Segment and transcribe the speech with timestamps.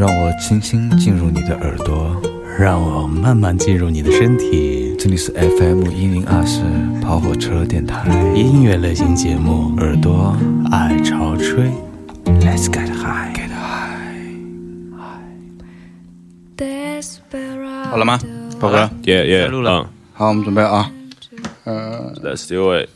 [0.00, 2.16] 让我轻轻进入你的耳朵，
[2.58, 4.96] 让我慢慢进入你的身体。
[4.98, 6.62] 这里是 FM 一零二四
[7.02, 10.34] 跑火车电台音乐类型节目，耳朵
[10.72, 11.70] 爱潮吹
[12.40, 14.00] ，Let's get high，get high。
[17.90, 18.18] 好了吗，
[18.58, 18.88] 宝哥？
[19.02, 19.86] 耶耶，录了。
[20.14, 20.90] 好，我们准备啊。
[21.64, 22.88] 呃，Let's do it。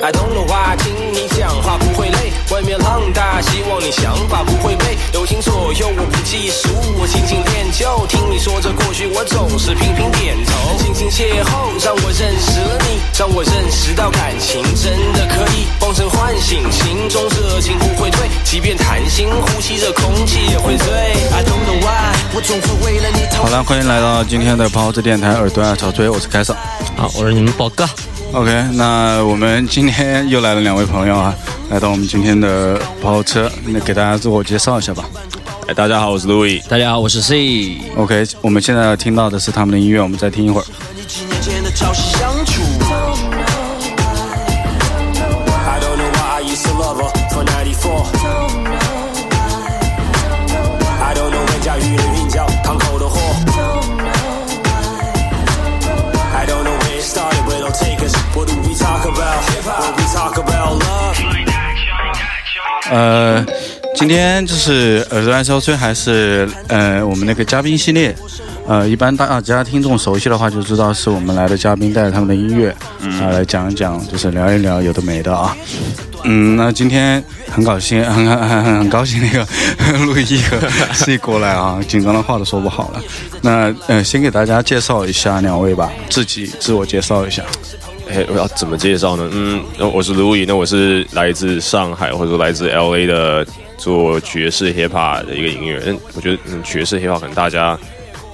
[0.00, 2.11] I don't know why，听你讲话不会累，
[2.62, 4.96] 外面浪大，希望你想法不会背。
[5.10, 8.06] 流星左右，我不计数，我轻轻练就。
[8.06, 10.78] 听你说着过去，我总是频频点头。
[10.78, 20.86] 轻轻邂逅，让我认识了你，让我认识到感情真的可以放声唤醒，心中热情不会退，即便谈心，呼吸着空气也会醉。
[21.34, 23.26] I don't know why，我总会为了你。
[23.38, 26.54] 好了，欢迎来到今天的跑子电台耳朵爱潮吹，我是开嗓。
[26.96, 27.84] 好，我是你们宝哥。
[28.32, 31.34] OK，那我们今天又来了两位朋友啊，
[31.68, 35.04] 来到我们今天的跑车，那给大家自我介绍一下吧。
[35.68, 36.66] 哎，大家好，我是 Louis。
[36.66, 37.76] 大家好，我是 C。
[37.94, 40.64] OK，我们现在听到的是他们的音乐，我们再听一会儿。
[62.92, 63.42] 呃，
[63.94, 68.14] 今天就是耳朵爱烧吹，还是呃我们那个嘉宾系列。
[68.68, 72.70] 呃，一般大家听众熟悉的话，就知道是我们来的嘉宾带着他们的音乐
[73.00, 75.56] 啊来讲一讲，就是聊一聊有的没的啊。
[76.24, 79.46] 嗯，那今天很高兴，很很很很高兴那个
[80.04, 80.58] 陆毅和
[80.92, 83.00] C 过来啊，紧张的话都说不好了。
[83.40, 87.42] 那呃，先给大家介绍一下两位吧，自己自我介绍一下。
[88.12, 89.26] 哎，我要怎么介绍呢？
[89.32, 93.46] 嗯，我是 Louis，那我是来自上海或者说来自 LA 的
[93.78, 95.98] 做爵士 hip hop 的一个音乐人。
[96.14, 97.78] 我觉得爵士 hip hop 可能大家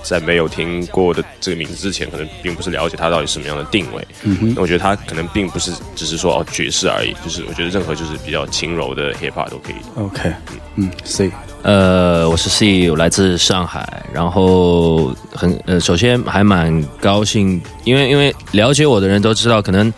[0.03, 4.05] 在没有听过的这个名字之前，可能并不是了解它到底什么样的定位。
[4.25, 9.77] 嗯哼，那我觉得它可能并不是只是说哦爵士而已，就是我觉得任何就是比较轻柔的 hip hop 都可以。
[9.95, 10.33] OK，
[10.75, 11.31] 嗯，C。
[11.63, 19.93] 呃，我是 C，我来自上海，然后很呃，首先还蛮高兴，因为因为了解我的人都知道，可能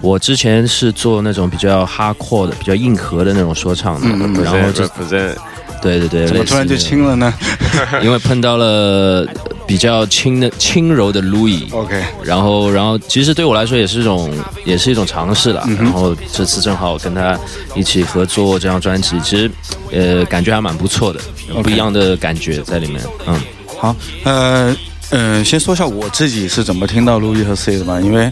[0.00, 4.88] 我之前是做那种比较 hardcore 的、比较硬核的那种说唱的，然后就
[5.82, 7.32] 对对对，怎么突然就轻了呢？
[8.02, 9.26] 因为碰到了
[9.66, 14.30] 比较轻的、轻柔的 Louis，OK，然后，然后其实对我来说也是一种，
[14.64, 15.66] 也是一种尝试了。
[15.78, 17.38] 然后这次正好跟他
[17.74, 19.50] 一起合作这张专辑，其实
[19.90, 21.20] 呃感觉还蛮不错的，
[21.62, 23.00] 不一样的感觉在里面。
[23.26, 23.40] 嗯，
[23.78, 24.76] 好，呃，
[25.10, 28.30] 嗯，先说一下我自己是怎么听到 Louis 和 C 的吧，因为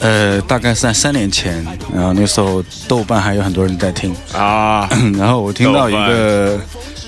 [0.00, 1.64] 呃大概是在三年前，
[1.94, 6.60] 然后那时候豆瓣还有很多人在听啊，然后我听到一个。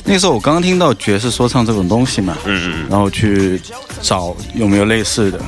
[0.06, 3.60] 那时候我刚听到爵士说唱这种东西嘛，嗯嗯，然后去
[4.00, 5.38] 找有没有类似的，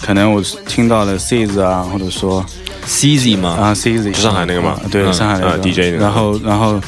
[0.00, 2.44] 可能我听到了 C Z 啊，或者说
[2.86, 3.50] c z 嘛？
[3.50, 4.80] 啊，C Z，上海那个嘛？
[4.90, 6.80] 对，上海那个 DJ，然后然后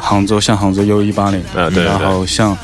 [0.00, 2.56] 杭州像杭州 U 一八零，啊对，然后像。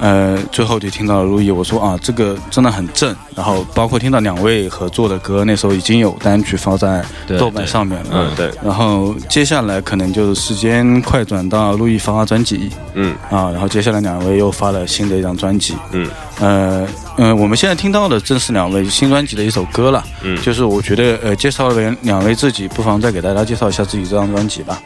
[0.00, 3.14] 呃，最后就听到了陆毅，我说啊，这个真的很正。
[3.36, 7.04] 然后包括听到两位合作的歌，那时候已经有单曲放在
[7.38, 8.10] 豆瓣上面了。
[8.10, 8.50] 嗯，对。
[8.64, 12.70] 然后接下来可能就是时间快转到陆毅发专辑。
[12.94, 13.14] 嗯。
[13.30, 15.74] 啊，然后接下来两位又发了新的一张专辑。
[15.92, 16.08] 嗯。
[16.40, 16.88] 呃，
[17.18, 20.02] 嗯，我们现在听到的正是两位新专辑的一首歌了。
[20.22, 20.34] 嗯。
[20.40, 24.80] 就是我觉得，呃，介绍了两位自己，不妨再给大家介绍一下自己这张专辑吧。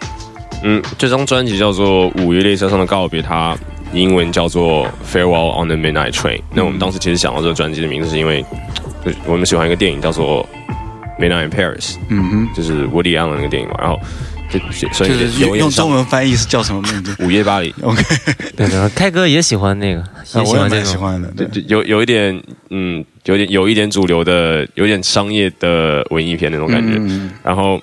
[0.65, 3.57] 嗯，这张专辑叫做《五月列车上的告别》，它。
[3.95, 6.41] 英文叫做 Farewell on the Midnight Train。
[6.53, 8.45] 那我们当时其实想到这个专辑的名字，是因为
[9.27, 10.47] 我们喜欢一个电影叫做
[11.19, 13.77] Midnight in Paris，嗯哼，就是沃迪安的那个电影嘛。
[13.79, 13.99] 然后
[14.51, 14.59] 就
[14.93, 17.17] 所以用中文翻译是叫什么名字？
[17.25, 17.75] 午夜巴黎。
[17.83, 18.03] OK，
[18.57, 21.29] 对对，开哥也喜欢那个，也喜欢这种，喜欢的。
[21.33, 27.01] 对，有有一点，嗯，有点有一点主流的，有点商业的文艺片那种感觉。
[27.43, 27.81] 然后。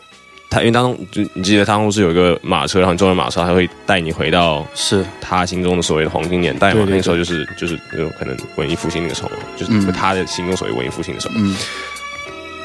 [0.51, 6.85] 他因为当中就你记得当中是有一个马车，然后中的马车，他会带你回到是他心中的所谓的黄金年代嘛？
[6.90, 11.34] 那个时候就是就是有可能文艺复兴那个时候，就是他的心中所谓文艺复兴的时候。
[11.37, 11.55] 嗯。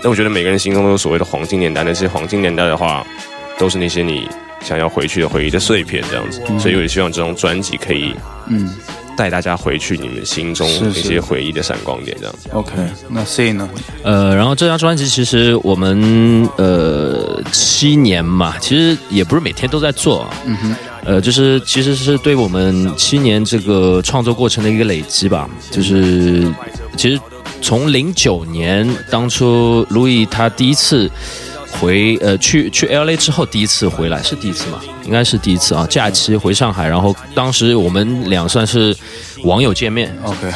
[0.02, 3.06] 那我觉得每个人心中都有所谓的黄金年代，那些黄金年代的话，
[3.56, 4.28] 都是那些你
[4.60, 6.42] 想要回去的回忆的碎片这样子。
[6.58, 8.12] 所以我也希望这张专辑可以
[8.48, 8.68] 嗯。
[9.16, 12.48] 带大家回去你们心中那些回忆的闪光点，这样子。
[12.52, 12.72] OK，
[13.08, 13.68] 那 C 呢？
[14.02, 25.48] 呃，然后这张专辑其实我们呃七年嘛，其实也不是每天都在做，嗯哼，呃，就是其实是对我们七年这个创作过程的一个累积吧。
[25.70, 26.52] 就是
[26.96, 27.20] 其实
[27.62, 31.10] 从零九年当初路易他第一次。
[31.80, 34.80] 回呃去去 L A 之后第一次回来，是第一次吗？
[35.04, 38.96] 应该是第一次啊，假期回上海，然后当时我们俩算是
[39.44, 40.52] 网友见面，OK，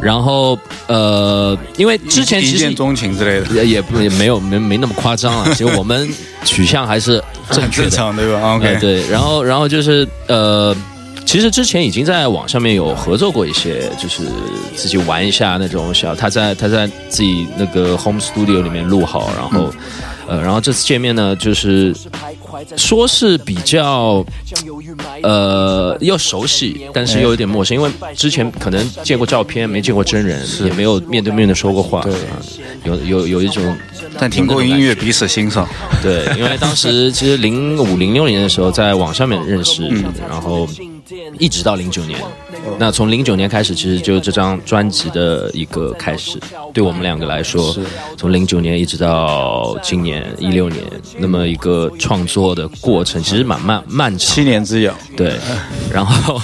[0.00, 6.08] 然后呃，因为之前其实一见钟情之类的，也也不也没有没没那么夸张啊， 其实我们
[6.44, 10.74] 取向还是正确的，正常对吧？OK，对，然后然后就是呃。
[11.24, 14.24] 其实之前已经在网上面有合作过一些，就是
[14.74, 19.72] 自己玩一下那种小，他在他在自己那个 home studio 里面录好，然后，
[20.32, 21.94] 呃，然后这次见面呢，就是
[22.76, 24.24] 说是比较，
[25.22, 32.14] 呃，又熟悉，但是又有点陌生，因为之前可能见过照片，没见过真人，也没有面对面的说过话，对，
[32.84, 33.76] 有有有一种，
[34.18, 35.68] 但听过音乐，彼此欣赏，
[36.02, 39.88] 对，因为当时其实零五零六年的时候在网上面认识，
[40.28, 40.68] 然后。
[41.38, 42.18] 一直到零九年，
[42.78, 46.38] 那从零九年开始，其实就这张专辑的一个开始。
[46.72, 47.76] 对我们两个来说，
[48.16, 50.82] 从零九年一直到今年一六年，
[51.18, 54.18] 那么一个创作的过程，其实蛮漫漫长。
[54.18, 55.36] 七年之痒，对。
[55.92, 56.40] 然后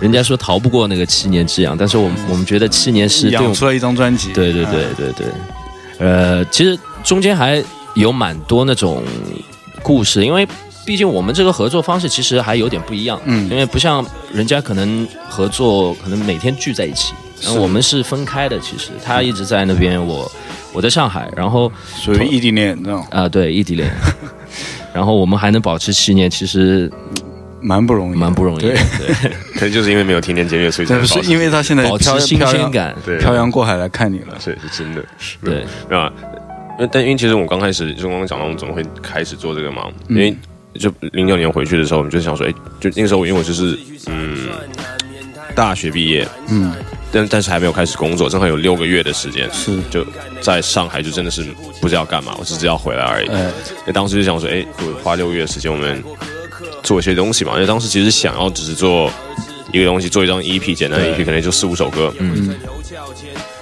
[0.00, 4.32] 人家说逃不过那个七年之痒，但是我们我们觉得七年是养出了一张专辑。
[4.32, 5.26] 对对对对对。
[5.98, 7.62] 呃，其实中间还
[7.94, 9.02] 有蛮多那种
[9.82, 10.46] 故事，因为。
[10.86, 18.56] 毕竟我们这个合作方式其实还有点不一样，嗯，因为不像人家可能合作可能每天聚在一起，然后我们是分开的。
[18.60, 20.30] 其实他一直在那边，我
[20.72, 23.90] 我在上海，然后属于异地恋那种啊，对异地恋。
[24.96, 26.90] 然后我们还能保持七年，其实
[27.60, 28.60] 蛮不容易，蛮不容易。
[28.60, 28.74] 对，
[29.54, 35.04] 可能 就是因为没有天天见面，所以才是因为他现在保持新鲜感，对，漂洋过海来看你了，这是真的，
[35.44, 36.10] 对，啊。
[36.90, 39.82] 但因为其实我刚开始就刚刚讲到，我们怎么会开始做这个嘛？
[40.08, 40.34] 因为
[40.78, 44.48] 就零九年回去的时候，我们就想说，哎，就那个时候，因为我就是嗯，
[45.56, 46.72] 大学毕业，嗯，
[47.10, 50.06] 但但是还没有开始工作，正好有六个月的时间，是就
[50.42, 51.42] 在上海，就真的是
[51.80, 53.30] 不知道干嘛，我只知道回来而已。
[53.86, 56.04] 那当时就想说，哎，我花六个月的时间，我们
[56.82, 57.54] 做一些东西嘛。
[57.54, 59.10] 因为当时其实想要只是做
[59.72, 62.54] 一个东西，做一张 EP，简单的 EP，可能就四五首歌，嗯。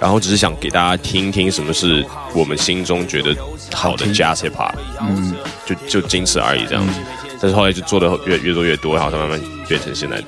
[0.00, 2.04] 然后只是想给大家听听什么是
[2.34, 3.34] 我们心中觉得
[3.72, 6.92] 好的 jazz hip hop，嗯，就就仅此而已这样子。
[7.40, 10.22] 但是后来就做的越越做越多，好像慢慢变成现在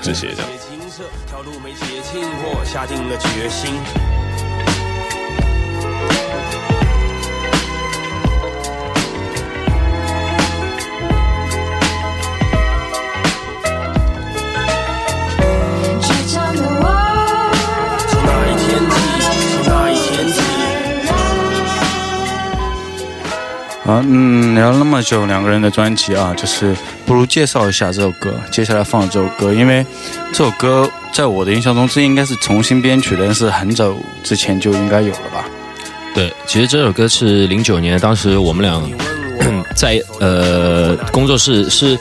[0.00, 0.50] 这些这样。
[0.96, 4.15] 这条路没捷径，我下定了决心。
[23.86, 26.74] 啊，嗯，聊了那么久两个人的专辑啊，就是
[27.06, 28.34] 不如介绍一下这首歌。
[28.50, 29.86] 接下来放这首歌，因为
[30.32, 33.94] 这首歌在我的印象中，这应该是重新编曲的，但是很早
[34.24, 35.44] 之前就应该有了吧？
[36.14, 38.82] 对，其实这首歌是零九年，当时我们俩。
[39.76, 41.96] 在呃工作室是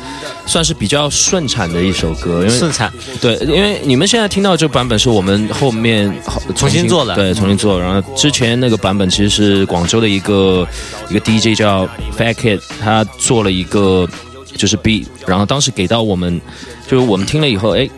[0.45, 6.13] 算是比较顺产的一首歌，因为顺产对，因为你们现在听到这版本是我们后面
[6.56, 7.80] 重新做的，对，重新做。
[7.80, 10.68] 然后之前那个版本其实是广州的一个
[11.09, 11.88] 一个 DJ 叫
[12.18, 14.07] Fat Kid，他做了一个
[14.56, 16.39] 就是 beat，然后当时给到我们，
[16.88, 17.89] 就是我们听了以后，哎，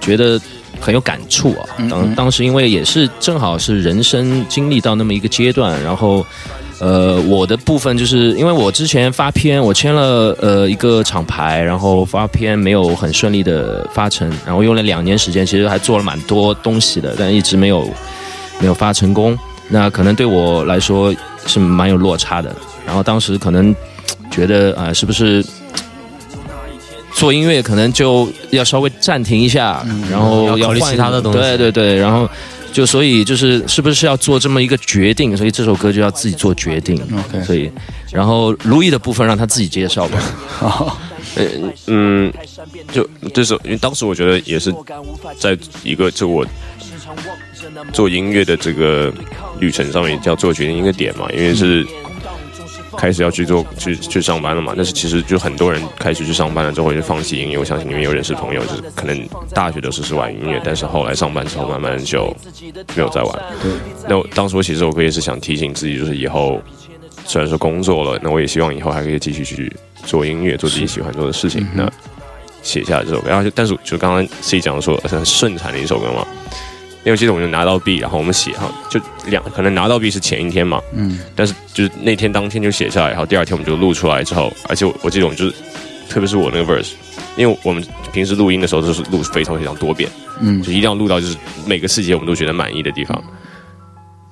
[0.00, 0.40] 觉得
[0.80, 1.68] 很有感触啊。
[1.90, 6.24] 当当时因为也是正好是人生经历到那么一个阶段，然后。
[6.78, 17.88] 呃，我的部分就是因为我之前发片，我签了呃一个厂牌，然后发片没有很顺利的发成，然后用了两年时间，其实还做了蛮多东西的，但一直没有
[18.60, 19.38] 没有发成功。
[19.68, 21.14] 那可能对我来说
[21.46, 22.54] 是蛮有落差的。
[22.86, 23.74] 然后当时可能
[24.30, 25.42] 觉得啊，是不是
[27.14, 31.38] 做音乐可能就要稍微暂停一下，然后要考虑其他的东西。
[31.38, 32.28] 对对对，然后。
[32.76, 35.34] 就所以就是是不是要做这么一个决定？
[35.34, 36.94] 所以这首歌就要自己做决定。
[37.10, 37.72] OK，所以
[38.12, 40.20] 然后路易的部分让他自己介绍吧。
[40.46, 40.98] 好
[41.36, 41.44] 呃
[41.86, 42.30] 嗯，
[42.92, 44.70] 就这首，因为当时我觉得也是
[45.38, 46.46] 在一个就我
[47.94, 49.10] 做音乐的这个
[49.58, 51.82] 旅程上面要做决定一个点嘛，因为是。
[52.96, 54.72] 开始要去做去去上班了嘛？
[54.76, 57.58] 但是其实就很多人开始去上班了之后就放弃音乐。
[57.58, 62.34] 我相信你们有认识朋友，就是可能大学的时候是玩音乐，但是后来上班之后慢慢就
[62.94, 63.42] 没有再玩。
[63.62, 63.70] 对。
[64.08, 66.60] 那当时我写这首歌也是想提醒自己，就是以后
[67.24, 69.74] 虽然说工作了，那我也希望以后还可以继续去
[70.04, 71.66] 做音乐，做自己喜欢做的事情。
[71.74, 71.90] 那
[72.62, 76.26] 写下这首歌，然后但是就刚刚自己讲说很顺产的一首歌嘛。
[77.06, 85.54] 因为记得我们就拿到 B，然后我们写哈，就两可能拿到 B 是前一天嘛，嗯，但是就是那天当天就写下来，然后第二天我们就录出来之后，而且我记得我们就是，
[86.08, 86.94] 特别是我那个 verse，
[87.36, 87.80] 因为我们
[88.12, 90.10] 平时录音的时候都是录非常非常多遍，
[90.40, 93.22] 嗯，就一定要录到就是每个细节我们都觉得满意的地方，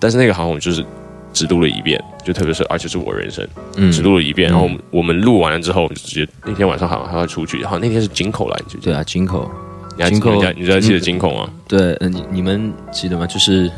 [0.00, 0.84] 但是那个好像我们就是
[1.32, 3.48] 只录了一遍，就特别是而且是我人生，
[3.92, 4.50] 只录了一遍。
[4.50, 7.64] 然后我们录完了之后，我们就直接那天晚上好像还要出去。
[7.64, 9.48] 好，那天是井口来，你对啊，井口，
[9.96, 11.48] 井口，你还记得井口吗？
[11.68, 13.26] 对，你你们记得吗？
[13.26, 13.70] 就是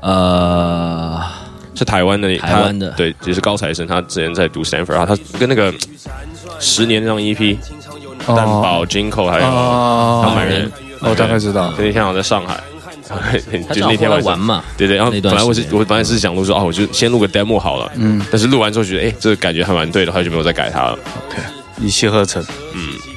[0.00, 1.20] 呃，
[1.74, 5.72] 是台湾的，台湾的，对，就是高材生，他之前在读 Stanford，然后他跟那个
[6.58, 7.56] 十年那张 EP，
[8.26, 10.70] 蛋堡、金口还有他买人，
[11.00, 11.72] 我大概知道。
[11.78, 12.60] 那天好像在上海。
[13.72, 20.98] 就那天玩嘛，对对，然后本来我是我本来是想录说哦，我就先录个 demo 好了，嗯，但是录完之后觉得哎，这个感觉还蛮对的，后来就没有再改它了。
[21.26, 21.40] OK，
[21.80, 22.44] 一气呵成，
[22.74, 23.07] 嗯。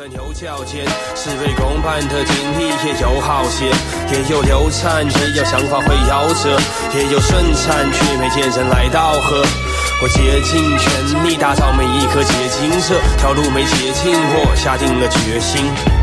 [0.00, 0.82] 在牛角尖
[1.14, 3.66] 是非公判的经历也有好些，
[4.10, 6.58] 也有流产，也有想法会夭折，
[6.94, 9.44] 也有顺产，却没见人来道贺。
[10.02, 15.99] 我竭尽全力打造每一颗结晶，这条路没捷径，我下定了决心。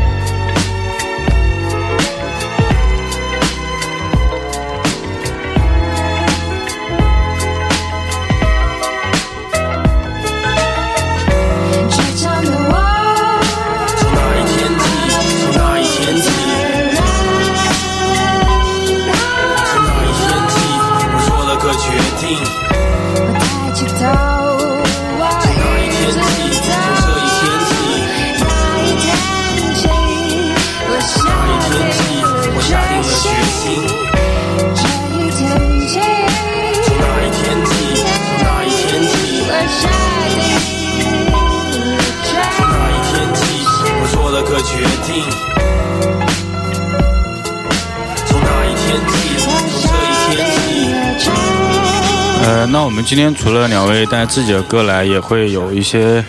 [52.70, 56.24] 那我们今天除了两位带自己的歌来，也会有一些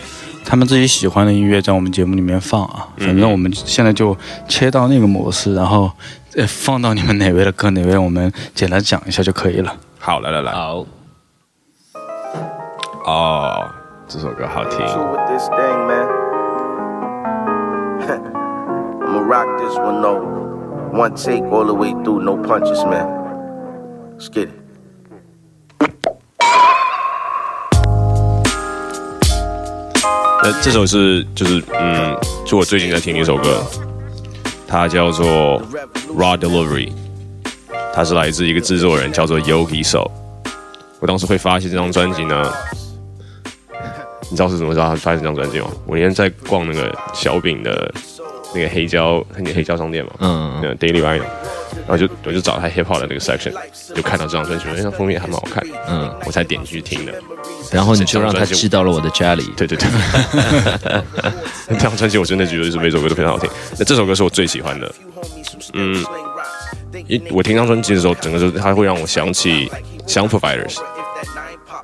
[0.45, 2.87] 他们自己喜欢的音乐在我们节目里面放啊。
[2.97, 4.15] 反正我们现在就
[4.47, 5.91] 切到那个模式，然后
[6.35, 9.73] 呃放到你们哪位的歌，哪位我们简单讲一下就可以了。
[9.99, 10.51] 好，来来来。
[10.51, 10.85] 好。
[13.05, 13.69] 哦，
[14.07, 14.79] 这首歌好听。
[30.51, 33.63] 那这首是就是嗯，就我最近在听的一首歌，
[34.67, 35.61] 它叫做
[36.17, 36.91] Raw Delivery，
[37.93, 40.09] 它是来自一个制作人叫做 Yogi So。
[40.99, 42.51] 我当时会发现这张专辑呢，
[44.31, 45.67] 你知道是怎么知道他发现这张专辑吗？
[45.85, 47.93] 我那天在逛那个小饼的
[48.55, 51.21] 那个黑胶那个黑胶商店嘛，嗯嗯，Daily Vinyl。
[51.87, 53.53] 然后就我就找他 hip hop 的那个 section，
[53.95, 57.13] 就看到这张专辑，那张封面还蛮好看，嗯，我才点进去听的。
[57.71, 59.43] 然后你就让他寄到了我的家里。
[59.55, 59.87] 对对对，
[61.67, 63.49] 这 张专辑我真的觉得是每首歌都非常好听。
[63.77, 64.91] 那这首歌是我最喜欢的，
[65.73, 66.03] 嗯，
[67.07, 69.71] 一我听这张专辑的时候，整个就它会让我想起
[70.07, 70.79] Sound Providers，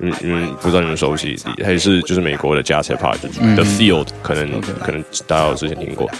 [0.00, 6.10] 嗯嗯，不知道你们熟悉，还是就是美国的 jazz hip hop，就 The Field，可能可能大家之前听过。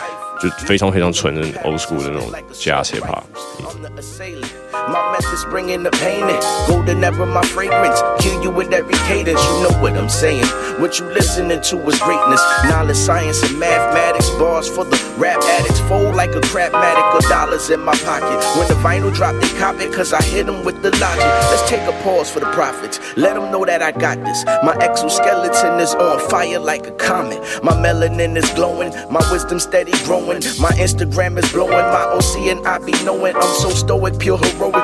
[0.45, 6.39] 就非常非常纯的 old school 的那种 jazz hip hop。My methods bringing the pain in.
[6.67, 8.01] Golden ever my fragrance.
[8.19, 9.43] Kill you with every cadence.
[9.43, 10.45] You know what I'm saying.
[10.79, 12.41] What you listening to is greatness.
[12.65, 14.29] Knowledge, science, and mathematics.
[14.31, 15.79] Bars for the rap addicts.
[15.81, 18.39] Fold like a crapmatic of dollars in my pocket.
[18.57, 19.93] When the vinyl drop, they cop it.
[19.93, 21.31] Cause I hit them with the logic.
[21.51, 22.99] Let's take a pause for the prophets.
[23.15, 24.43] Let them know that I got this.
[24.63, 27.39] My exoskeleton is on fire like a comet.
[27.61, 28.91] My melanin is glowing.
[29.11, 30.34] My wisdom steady growing.
[30.58, 31.70] My Instagram is blowing.
[31.70, 33.34] My OC and I be knowing.
[33.34, 34.74] I'm so stoic, pure heroic.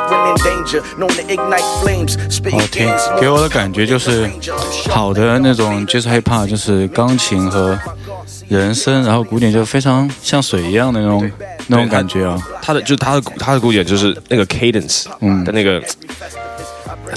[2.50, 2.88] 好听，
[3.20, 4.30] 给我的感觉就是
[4.88, 7.78] 好的那种就是 hip hop，就是钢琴和
[8.48, 11.30] 人声，然后鼓点就非常像水一样的那种
[11.66, 12.40] 那种感觉啊。
[12.62, 15.82] 他的就他的他的鼓点就是那个 cadence，嗯的那个，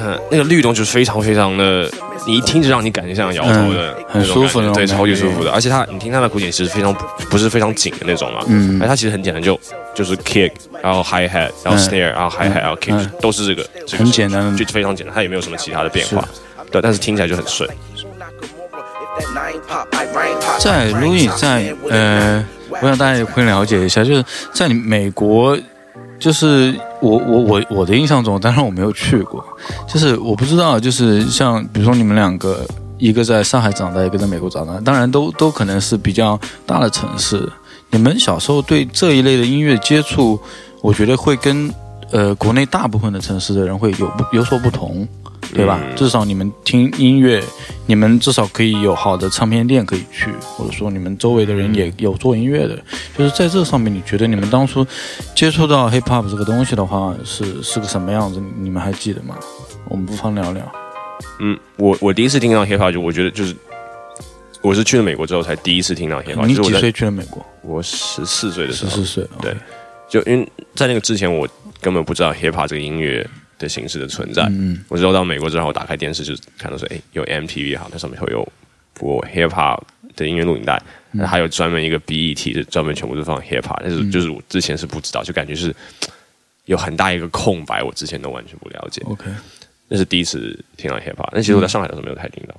[0.02, 1.90] 嗯那个律动就是非常非常的。
[2.28, 5.52] 你一听就让你感觉像摇头的，很舒服的，对，超级舒服的。
[5.52, 6.92] 而且它，你听它的鼓点其实非常
[7.30, 9.60] 不是非常紧的那种嘛，嗯，而它其实很简单，就
[9.94, 16.28] 就是 kick，然后 hi hat，然后 snare，然后 hi hat，然后 kick，都是这个，很简单，就非常简单，它也没有什么其他的变化，
[16.72, 17.70] 对，但是听起来就很顺。
[20.58, 22.44] 在 Louis 在呃，
[22.82, 25.56] 我想大家也会了解一下，就是在你美国。
[26.20, 29.44] 就是我我我我的印象中，当然我没有去过，
[29.88, 32.66] 就是我不知道，就是像比如说你们两个，
[32.98, 37.48] 一个在上海长大，一个在美国长大，当然都都可能是比较大的城市。
[37.92, 40.40] 你们小时候对这一类的音乐接触，
[40.82, 41.72] 我觉得会跟
[42.12, 45.08] 呃国内大部分的城市的人会有不有所不同。
[45.54, 45.80] 对吧？
[45.96, 47.44] 至少你们听音乐，
[47.86, 52.78] 你们至少可以有好的唱片店可以去，或者说你们周围的人也有做音乐的。
[53.18, 54.86] 就是在这上面，你觉得你们当初
[55.36, 58.42] 接触到 hip hop 这个东西的话，是是个什么样子？
[58.60, 59.38] 你们还记得吗？
[59.88, 60.72] 我们不妨聊聊。
[61.40, 63.56] 嗯，我我第一次听到 hip hop 就我觉得就是，
[64.62, 66.46] 我是去了美国之后才第一次听到 hip hop。
[66.46, 67.46] 你几岁去了美国？
[67.62, 68.92] 我十四岁的时候。
[68.92, 69.28] 十四岁。
[69.42, 69.56] 对，
[70.10, 71.48] 就因为在那个之前，我
[71.82, 73.26] 根本不知道 hip hop 这个音乐
[73.60, 74.48] 的形式的存在。
[74.52, 74.84] 嗯。
[74.90, 78.48] 我知道到美国之后，我打开电视就看到说，哎，有 MTV 哈，它上面会有
[78.94, 79.82] 播 hip hop
[80.16, 80.82] 的音乐录影带，
[81.12, 85.76] 那还有专门一个 BET 是专门全部都放 hip hop，但是就是我之前是不知道，就感觉是
[86.66, 89.02] 有很大一个空白，我之前都完全不了解。
[89.08, 89.26] OK。
[89.88, 92.56] 那是第一次听到 hip hop，那其实我在上海的时候没有太听到。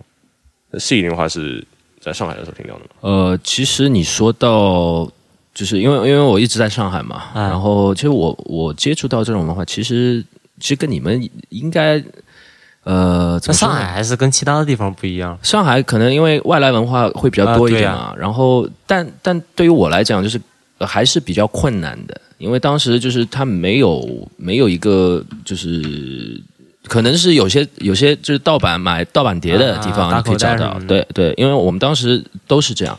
[0.71, 1.65] 那细林的话是
[2.00, 2.91] 在上海的时候听到的吗？
[3.00, 5.11] 呃，其实你说到，
[5.53, 10.25] 就是因为因为我一直在上海嘛，然后其实我我接触到这种的话，其实
[10.61, 12.03] 其实跟你们应该，
[12.85, 15.39] 呃，在上海还是跟其他的地方不一样。
[15.43, 20.41] 上海可能因为外来文化会比较多一点啊，然后但但对于我来讲，就是
[20.81, 26.41] 还是比较困难的，因为当时就是他没有没有一个就是。
[26.89, 32.97] 可能是有些有些就是盗版买盗版碟的地方可以找到，对对，因为我们当时都是这样，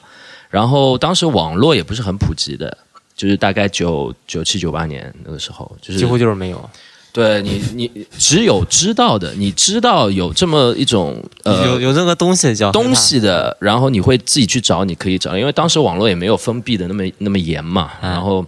[0.49, 2.77] 然后当时网络也不是很普及的，
[3.15, 6.69] 就是大概九九七九八年那个时候，就是几乎就是没有。
[7.17, 18.45] 对你 你只有知道的，你知道有这么一种呃有有这个东西叫东西的，然后你会自己去找，你可以找，因为当时网络也没有封闭的那么那么严嘛，然后。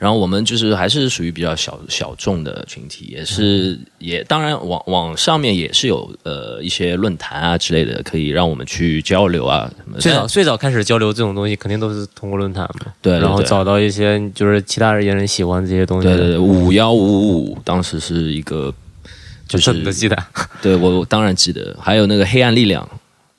[0.00, 9.98] 然后我们就是还是属于比较小小众的群体，也是也当然网网上面也是有呃一些论坛啊之类的，可以让我们去交流啊什么。
[9.98, 12.86] 最早最早开始交流这种东西，肯定都是通过论坛嘛。
[13.02, 16.08] 对，然后找到一些就是其他人喜欢这些东西。
[16.08, 18.72] 对对对，五幺五五五当时是一个，
[19.46, 20.16] 就是你都记得？
[20.62, 22.88] 对我当然记得，还有那个黑暗力量。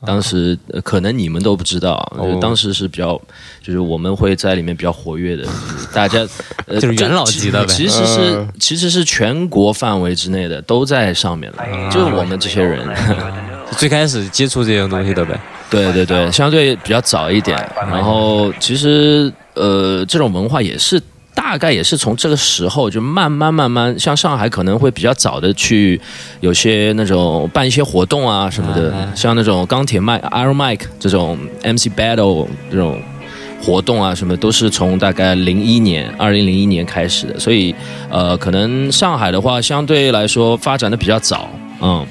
[0.05, 2.01] 当时可能你们都不知道，
[2.41, 3.19] 当时是比较，
[3.61, 5.47] 就是我们会在里面比较活跃的，
[5.93, 6.25] 大家
[6.79, 7.73] 就是元老级的呗。
[7.73, 12.87] 其实是其实是全国范围之内的都在上面了，就是我们这些人
[13.77, 15.39] 最开始接触这些东西的呗。
[15.69, 17.57] 对对对，相对比较早一点。
[17.89, 21.01] 然后其实呃，这种文化也是。
[21.51, 25.99] 大概也是从这个时候就慢慢慢慢，像上海可能会比较早的去
[26.39, 33.01] 有些那种办一些活动啊什么的，像那种钢铁麦 Iron Mike 这种 MC Battle 这种
[33.61, 37.75] 活动啊什么，都是从大概零一年二零零一年开始的，所以
[38.09, 41.49] 呃，可能上海的话相对来说发展的比较早，
[41.81, 42.07] 嗯。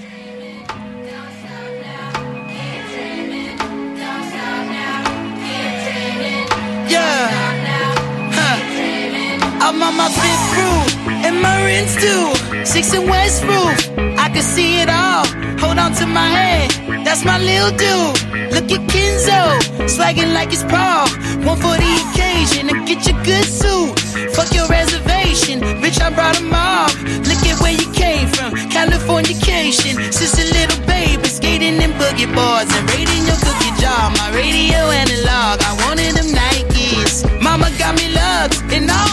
[9.78, 12.64] My fifth crew and my rents too.
[12.64, 13.78] Six and West roof,
[14.18, 15.24] I can see it all.
[15.61, 18.16] Hold on to my hand, that's my little dude.
[18.54, 21.06] Look at Kenzo, swagging like it's Paul.
[21.46, 23.98] One for the occasion and get your good suit.
[24.35, 26.90] Fuck your reservation, bitch, I brought them all.
[27.28, 29.94] Look at where you came from, Californication.
[30.12, 34.11] Since a little baby, skating in boogie boards and raiding your cookie jar.
[34.18, 37.22] My radio analog, I wanted them Nikes.
[37.40, 39.10] Mama got me lugs and all.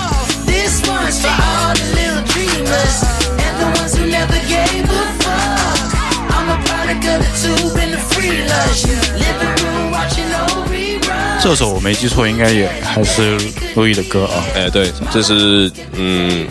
[1.17, 3.01] This for all the little dreamers
[3.41, 5.89] and the ones who never gave a fuck.
[6.29, 8.85] I'm a product of the tube and the free lush.
[9.17, 11.41] Living room watching old reruns.
[11.41, 13.35] 这首我没记错，应该也还是
[13.73, 14.43] 陆毅的歌啊。
[14.55, 16.45] 哎，对，这是嗯，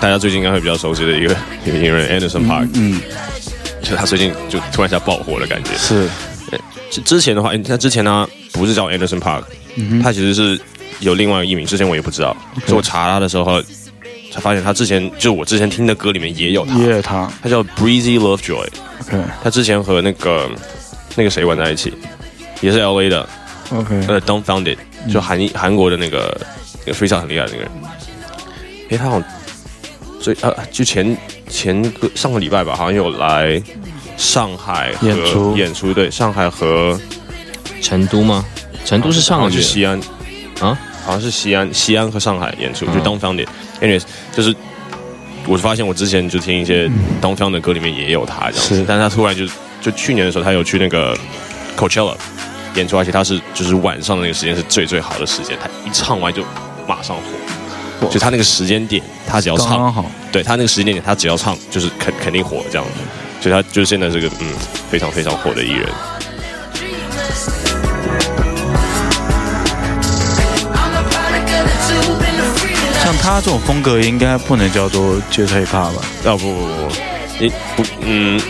[0.00, 2.70] 大家最近应该会比较熟悉的一个一个音乐人 Anderson Park。
[2.72, 2.98] 嗯，
[3.82, 5.76] 就他最近就突然一下爆火的感觉。
[5.76, 6.08] 是，
[6.90, 9.42] 之之前的话，他之前呢不是叫 Anderson Park，
[10.02, 10.58] 他其实是。
[11.00, 13.62] 有另外一个艺名，之前我也不知道，所以我查他的时候
[14.36, 18.68] 才发现他之前就我之前听的歌里面也有他，也有他，他叫 Breezy Lovejoy。
[19.00, 20.50] OK，他之前和那个
[21.14, 21.90] 那个谁玩在一起，
[22.60, 23.26] 也是 LA 的。
[23.70, 24.76] OK，呃，Dumbfounded，
[25.10, 26.38] 就韩韩国的那个
[26.84, 27.70] 那个非常很厉害的那个人。
[28.90, 29.24] 诶，他好像
[30.20, 31.16] 最呃啊，就前
[31.48, 33.60] 前个上个礼拜吧，好像有来
[34.18, 37.00] 上海演出演出，对，上海和
[37.80, 38.44] 成都吗？
[38.84, 39.98] 成都是上个月，西安。
[40.60, 43.48] 啊，好像是西安、西安和上海演出，就东方点。
[43.80, 44.02] anyways，
[44.34, 44.54] 就是
[45.46, 49.46] 我发现我之前就听一些东方的歌里面也有他这样子，但是他突然就
[49.80, 51.16] 就去年的时候，他有去那个
[51.76, 52.14] Coachella
[52.74, 56.42] 演出，而且他是就是晚上的那个时间是最最好的时间，他一唱完就
[56.86, 57.16] 马上
[58.00, 62.92] 火，就他那个时间点，他只要唱，对他那个时间点，他只要唱就是肯肯定火这样子，
[63.40, 64.46] 所以他就是现在这个嗯
[64.90, 65.88] 非常非常火的艺人。
[73.02, 76.02] 像他这种风格应该不能叫做街头 hiphop 吧？
[76.24, 76.88] 啊不不不，
[77.38, 78.40] 你不嗯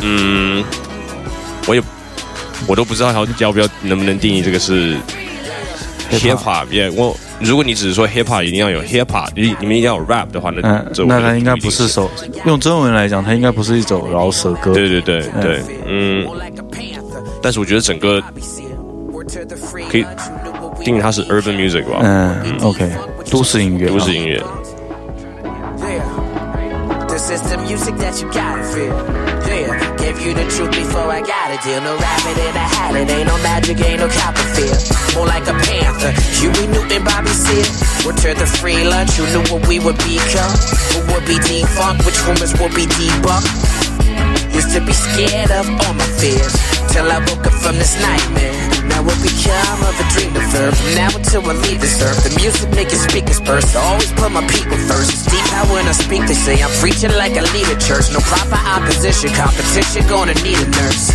[0.00, 0.64] 嗯，
[1.66, 1.82] 我也
[2.66, 4.96] 我都不知道要要不要能不能定义这个是
[6.10, 6.66] hiphop。
[6.70, 12.10] 也我如果你只是说 hip hop 一定要有 hip hop，你你们一定要有 rap 的话，那嗯，那它应该不是首，
[12.46, 14.72] 用中文来讲，它应该不是一首饶舌歌。
[14.72, 16.26] 对对对对，嗯，
[17.42, 18.22] 但是我觉得整个
[19.90, 20.04] 可以
[20.83, 22.89] 定义它是 urban music 吧，嗯，OK，
[23.29, 24.41] 都市音乐，都市音乐。
[27.09, 28.93] This is the music that you gotta feel.
[29.49, 31.81] Yeah, gave you the truth before I got a deal.
[31.81, 34.77] No rabbit in a hat, it ain't no magic, ain't no Copperfield.
[35.15, 37.67] More like a panther, Huey Newton, Bobby Seale.
[38.07, 40.53] Return to free lunch, who knew what we would become?
[40.93, 44.55] Who would be defunct, which rumors would be debunked?
[44.55, 46.53] Used to be scared of all my fears,
[46.93, 48.53] till I woke up from this nightmare.
[48.87, 50.31] Now what become of a dream
[50.64, 53.76] deferred From now until I leave this earth The music making speakers burst.
[53.76, 55.12] I always put my people first.
[55.12, 58.12] It's deep how when I speak they say I'm preaching like I lead a church.
[58.12, 61.10] No proper opposition Competition gonna need a nurse.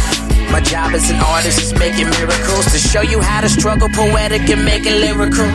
[0.51, 4.49] My job as an artist is making miracles to show you how to struggle poetic
[4.49, 5.45] and make it lyrical.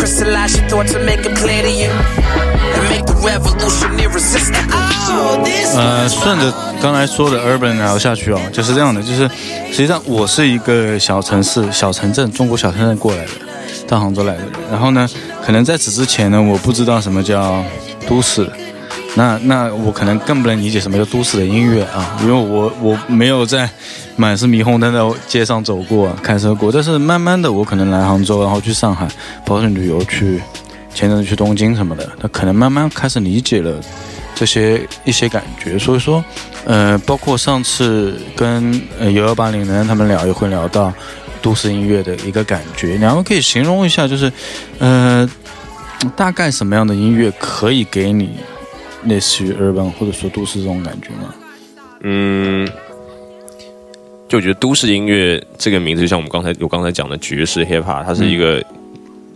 [0.00, 4.80] Crystallize your thoughts and make it clear to you, and make the revolution irresistible.
[5.10, 9.28] Oh, this 呃，顺着刚才说的 urban 聊下去哦，就是这样的，就是
[9.70, 13.30] 实际上我是一个小城市、小城镇，中国小城镇过来的，
[13.86, 14.44] 到杭州来的。
[14.70, 15.06] 然后呢，
[15.44, 17.62] 可能在此之前呢，我不知道什么叫
[18.08, 18.50] 都市，
[19.14, 23.68] 那那我可能更不能理解什么叫都市的音乐啊，因为我我没有在
[24.16, 26.70] 满是霓虹灯的街上走过、开车过。
[26.70, 29.08] 但是慢慢的，我可能来杭州，然后去上海，
[29.44, 30.40] 包括旅游去，
[30.94, 33.80] 前阵子去东京什么的，那可能慢慢开始理解了。
[34.32, 36.24] 这些一些感觉，所以说，
[36.64, 40.90] 呃，包括上次跟呃幺幺八零的人他们聊，也会聊到
[41.42, 42.96] 都市音乐的一个感觉。
[42.96, 44.32] 两位可以形容一下，就是，
[44.78, 45.28] 呃，
[46.16, 48.30] 大概什么样的音乐可以给你
[49.04, 51.34] 类似于 urban 或者说都市这种感觉吗？
[52.02, 52.66] 嗯，
[54.28, 58.62] 就我觉得都市音乐这个名字，就像我们刚才我刚才讲的爵士 hip hop，它是一个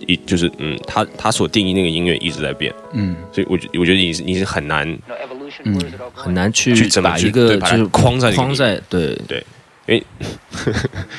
[0.06, 3.16] 一、就是嗯，它它所定义那个音乐一直在变，嗯。
[3.32, 4.88] 所以我觉我觉得你是你是很难
[5.64, 5.78] 嗯。
[6.14, 9.14] 很难去去怎么去把一个把就是框在框在对。
[9.28, 9.44] 对，
[9.86, 10.04] 因为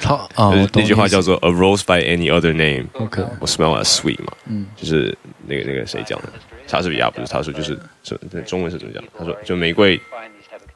[0.01, 4.65] 他啊，我呃懂那句话叫做做 “a rose by any other name”，OK，我 smell as sweet 嘛，嗯。
[4.75, 5.15] 就是
[5.47, 6.29] 那个那个谁讲的，
[6.67, 9.03] 莎士比亚不是他说就是是中文是怎么讲？
[9.17, 9.99] 他说就玫瑰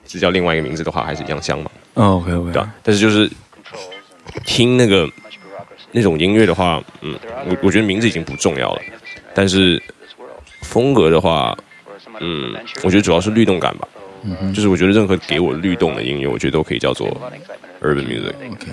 [0.06, 2.74] 只叫另外一个名字的话，还是一样香嘛，，OK OK，对吧？
[2.84, 3.30] 但是就是
[4.46, 5.10] 听那个
[5.92, 8.82] 那种音乐的话，嗯，我我觉得名字已经不重要了，
[9.34, 9.82] 但是
[10.62, 11.58] 风格的话，
[12.20, 13.88] 嗯，我觉得主要是律动感吧。
[14.22, 17.08] 嗯就是我觉得任何给我律动的音乐，我觉得都可以叫做
[17.82, 18.34] urban music。
[18.52, 18.68] OK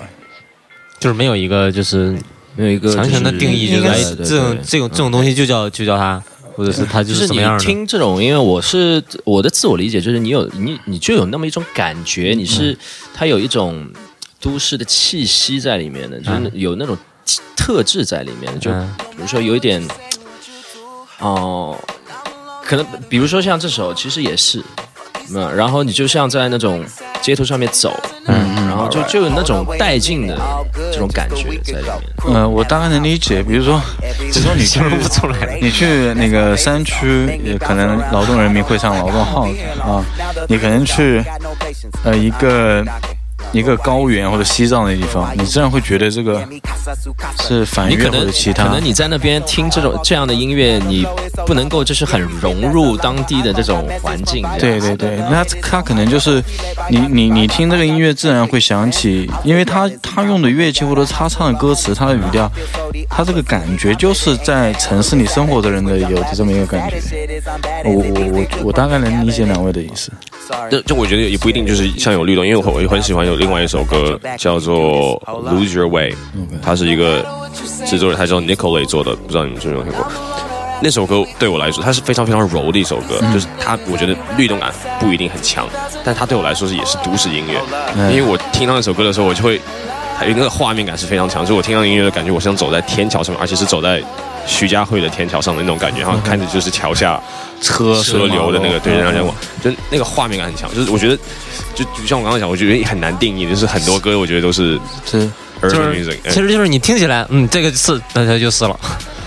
[0.99, 2.17] 就是没有一个就是
[2.55, 6.21] 没有一个强行的定义，就是这种这种这种东西就叫就叫它，
[6.57, 7.63] 或者是他就就是是你什么样的。
[7.63, 12.75] 听这种因为，我是我的自我理解就是你有你你就有那么一种感觉，你是
[13.13, 13.87] 它有一种
[14.41, 16.97] 都市的气息在里面的，就是有那种
[17.55, 19.87] 特质在里面的，就嗯比如说有一点
[21.19, 21.77] 哦、
[22.63, 24.63] 可能比如说像这首其实也是。
[25.33, 26.85] 嗯，然后你就像在那种
[27.21, 27.93] 街头上面走，
[28.27, 28.35] 嗯，
[28.67, 30.37] 然后就就有那种带劲的
[30.91, 31.93] 这种感觉在里面。
[32.27, 33.81] 嗯，我大概能理解，比如说，
[34.19, 40.03] 比如说你去不出来你去那个山区，也可能劳动人民会唱劳动号子啊，
[40.47, 41.23] 你可能去
[42.03, 42.85] 呃一个
[43.51, 46.45] 一个高原或者西藏的地方，你自然会觉得这个
[47.39, 48.83] 是反乐或你可能者其他可能。
[48.83, 51.05] 你在那边听这种这样的音乐，你
[51.45, 54.45] 不能够就是很融入当地的这种环境。
[54.59, 56.43] 对对对，那他可能就是
[56.89, 62.51] 你你你听这个音乐，自然会想起，因为他他用的乐器或者他唱的歌词，他的语调，
[63.09, 66.97] 他这个感觉就是在城市里生活的人的有的这么一个感觉。
[67.85, 70.11] 我我我我大概能理解两位的意思。
[70.71, 76.11] 就就我觉得也不一定就是像有律动，因为我我很喜欢有另外一首歌叫做《Lose Your Way》，
[76.61, 77.25] 它是一个
[77.85, 80.05] 制作人，他叫 Nicolay 做的，不知道你们有没有听过？
[80.79, 85.67] 那首歌对我来说，它是非常非常柔的一首歌，就是它我觉得律动感不一定很强，
[86.03, 87.59] 但它对我来说是也是都市音乐，
[88.11, 89.59] 因为我听到那首歌的时候，我就会
[90.17, 94.03] 还有那个画面感是非常强，就是我听到音乐的感觉，我像走在天桥上面，而且是走在
[94.47, 97.21] 徐家汇的天桥上的那种感觉，然后看着就是桥下
[97.61, 100.73] 车车流的那个，对，嗯让人往，就那个画面感很强。
[100.73, 101.17] 就是我觉得，
[101.75, 105.29] 就就像我刚刚讲，我觉得很难定义，就是很多歌我觉得都是是
[105.61, 108.79] 就是其实就是你听起来，嗯，这个是，那它就是了。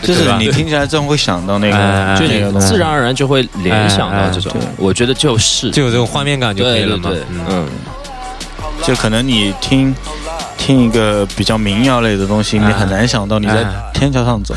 [0.02, 7.10] 就是你听起来真会想到那哎个，就你那个东西自然而然就会联想到这种我觉得就是就有这种画面感就可以了嘛。
[7.48, 7.68] 嗯，
[8.82, 9.94] 就可能你听
[10.60, 13.90] 听一个比较民谣类的东西，你很难想到你在哎。
[13.94, 14.54] 天桥上走，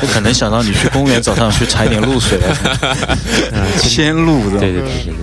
[0.00, 2.54] 不可能想到你去公园早上去采点露水来，
[3.78, 4.58] 鲜露的。
[4.58, 5.14] 对对对对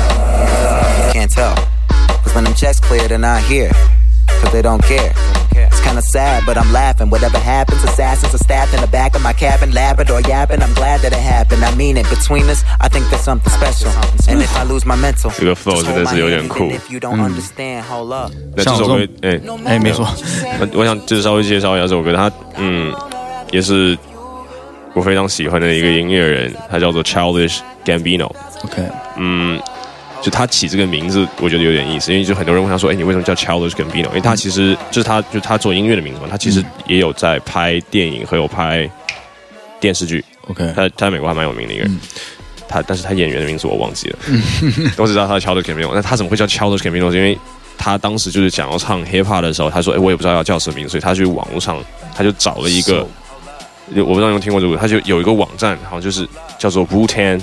[1.13, 1.55] Can't tell,
[2.23, 3.73] cause when them checks clear, they're not here,
[4.42, 5.14] cause they don't care.
[5.52, 7.10] It's kinda sad, but I'm laughing.
[7.10, 10.62] Whatever happens, assassins are stabbed in the back of my cabin, Labrador yapping.
[10.62, 11.64] I'm glad that it happened.
[11.64, 12.10] I mean it.
[12.10, 13.92] Between us, I think there's something special.
[14.28, 16.30] And if I lose my mental, 这个 flow just 真 hold 的 my 是有 hand
[16.30, 16.64] 点 even 酷。
[16.72, 18.32] if you don't understand, hold up.
[18.56, 20.08] 那这首歌，哎，哎，没错，
[20.60, 22.94] 我我想就是稍微介绍一下这首歌，它嗯
[23.52, 23.98] 也是
[24.94, 28.32] 我非常喜欢的一个音乐人，他叫做 Childish Gambino。
[28.64, 28.82] OK，
[29.18, 29.62] 嗯，
[30.25, 34.07] 就他起这个名字，我觉得有点意思，因为就很多人问他说，哎，你为什么叫 Childish Gambino？
[34.07, 38.91] 因为他其实就是他就他做音乐的名字嘛，他其实也有在拍电影和有拍
[39.79, 40.25] 电视剧。
[40.49, 42.01] OK，他他在美国还蛮有名的一个人。
[42.67, 44.19] 他但是他演员的名字我忘记了，
[44.97, 45.91] 我只知道他叫 Childish Gambino。
[45.93, 47.11] 那他怎么会叫 Childish Gambino？
[47.11, 47.39] 是因为
[47.77, 51.79] 他当时就是想要唱 hip hop 的时候，他说：“哎，我也不知道要叫什么名，所以他去网络上
[52.17, 53.07] 他就找了一个，
[53.95, 56.27] 我不知道你们听过这个，他就有一个网站，好像就是
[56.59, 57.41] 叫做 Wu Tang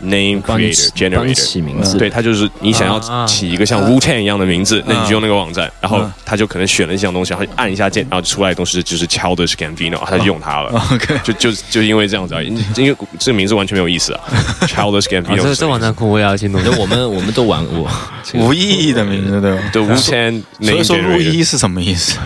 [0.00, 1.34] Name Creator Generator。
[1.34, 10.70] 起名字，对，他就是你想要啊起一个像 Wu Tang 一样的名字，那你就用那个网站，然后嗯他就可能选了一项东西，然后按一下键，然后出来的东西就是 Childish Gambino， 他就用它了。
[10.92, 12.54] OK 就就就因为这样子啊， 因
[12.88, 14.20] 为这个名字完全没有意思啊，
[14.66, 15.54] Childish 啊 Gambino 这。
[15.54, 16.62] 这网站酷，我也要去弄。
[16.62, 17.88] 对，我们我们都玩过。
[18.34, 19.62] 无意义的名字对吧？
[19.72, 22.18] 对 Wu Tang 所 Name 以说陆 Generator，一是什么意思？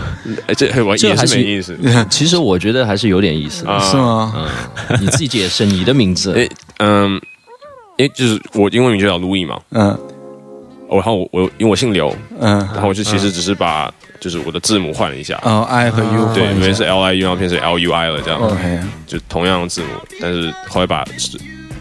[0.47, 1.77] 哎这我也是这还是没意思
[2.09, 3.65] 其实我觉得还是有点意思是
[3.97, 4.33] 吗？
[4.89, 6.33] 嗯，你自己解释你的名字。
[6.33, 6.47] 哎
[7.99, 9.89] 嗯，哎就是我英文名就叫 Louis 嘛，嗯。
[10.87, 18.39] 哦然后我我因为我姓刘，嗯，然后我就其实只是把就是我的字母换了一下，哦，I 和 U 对，原来是 L I U，然后变成 L U I 了这样。
[18.41, 19.87] OK，就同样的字母，
[20.19, 21.05] 但是后来把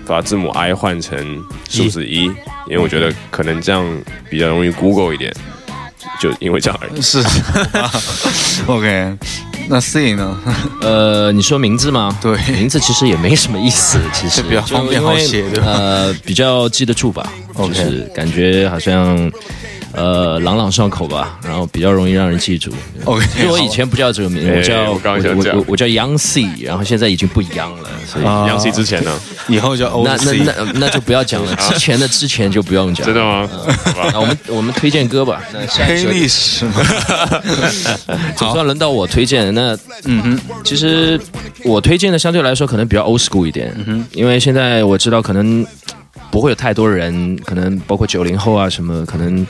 [0.07, 2.25] 把字母 I 换成数字一，
[2.67, 3.83] 因为我觉得可能这样
[4.29, 5.33] 比较容易 Google 一点，
[6.21, 7.01] 就因为这样而已。
[7.01, 7.23] 是。
[8.71, 9.17] OK，
[9.69, 10.37] 那 C 呢？
[10.81, 12.17] 呃，你说名字吗？
[12.23, 19.31] 对名字其实也没什么意思， 其实比较方便就因为好写对吧呃，比较记得住吧就是感觉好像
[19.93, 22.73] 呃朗朗上口吧，然后比较容易让人记住。
[23.05, 24.99] OK，其实我以前不叫这个名字，哎我
[25.43, 28.25] 叫我叫 Young C，然后现在已经不 Young 了，所以。
[28.25, 29.13] 啊杨 C 之前呢？
[29.49, 33.07] 以后叫 O 那那那那就不要讲了，之前的之前就不用讲。
[33.07, 33.49] 真的吗？
[33.85, 35.43] 好吧那我们我们推荐歌吧。
[35.53, 36.73] 那下一黑首历史嘛。
[38.37, 41.21] 总算轮到我推荐，那嗯哼，其实
[41.65, 43.75] 我推荐的相对来说可能比较 old school 一点，
[44.13, 45.67] 因为现在我知道可能
[46.31, 49.47] 不会有太多人，可能包括九零后啊什么，可能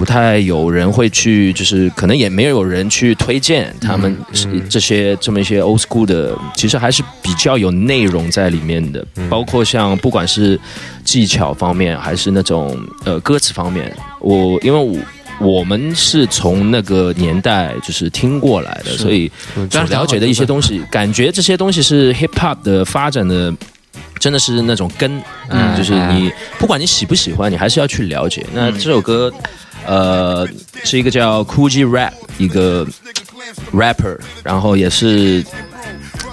[0.00, 10.58] 不太有人会去，就是可能也没有人去推荐他们是这些这么一些 old school 的，其实还是比较有内容在里面的，包括像不管是
[11.04, 14.96] 技巧方面还是那种呃歌词方面，我因为我。
[15.42, 19.30] 我们是从那个年代就是听过来的，所以
[19.70, 23.50] 所了解的一些东西，感觉这些东西是 hip hop 的发展的，
[24.18, 25.10] 真的是那种根，
[25.48, 28.44] 嗯，就是你不管你喜不喜欢，你还是要去了解。
[28.52, 29.32] 那这首歌，
[29.86, 30.46] 呃，
[30.84, 32.86] 是一个叫 G Rap 一个
[33.72, 35.44] rapper，然后也是。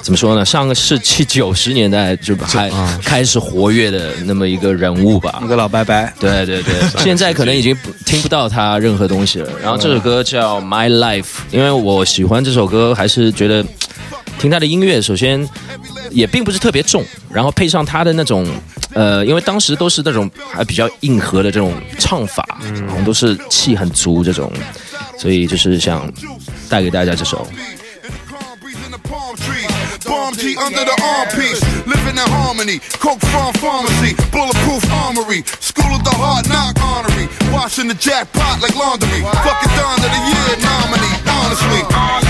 [0.04, 0.46] 怎么说呢？
[0.46, 2.72] 上个世纪九十年代就还
[3.04, 9.50] 开始活跃的那么一个人物吧，一个老拜拜，对对对， 现在可能已经不听不到他任何东西了。
[9.62, 13.66] 然后这首歌叫《My Life》，因为我喜欢这首歌，还是觉得
[14.40, 15.48] 听他的音乐，首先
[16.12, 18.48] 也并不是特别重，然后配上他的那种
[18.94, 22.46] 呃，因为当时都是那种还比较硬核的这种唱法，
[22.76, 24.52] 然后都是气很足这种，
[25.18, 26.12] 所以就是想
[26.70, 27.48] 带给大家这首。
[30.06, 32.80] Bomb G under the armpiece, living in harmony.
[33.00, 35.44] Coke farm pharmacy, bulletproof armory.
[35.60, 37.28] School of the hard knock honorary.
[37.52, 39.22] Washing the jackpot like laundry.
[39.22, 42.27] Fucking Don of the year nominee, honestly.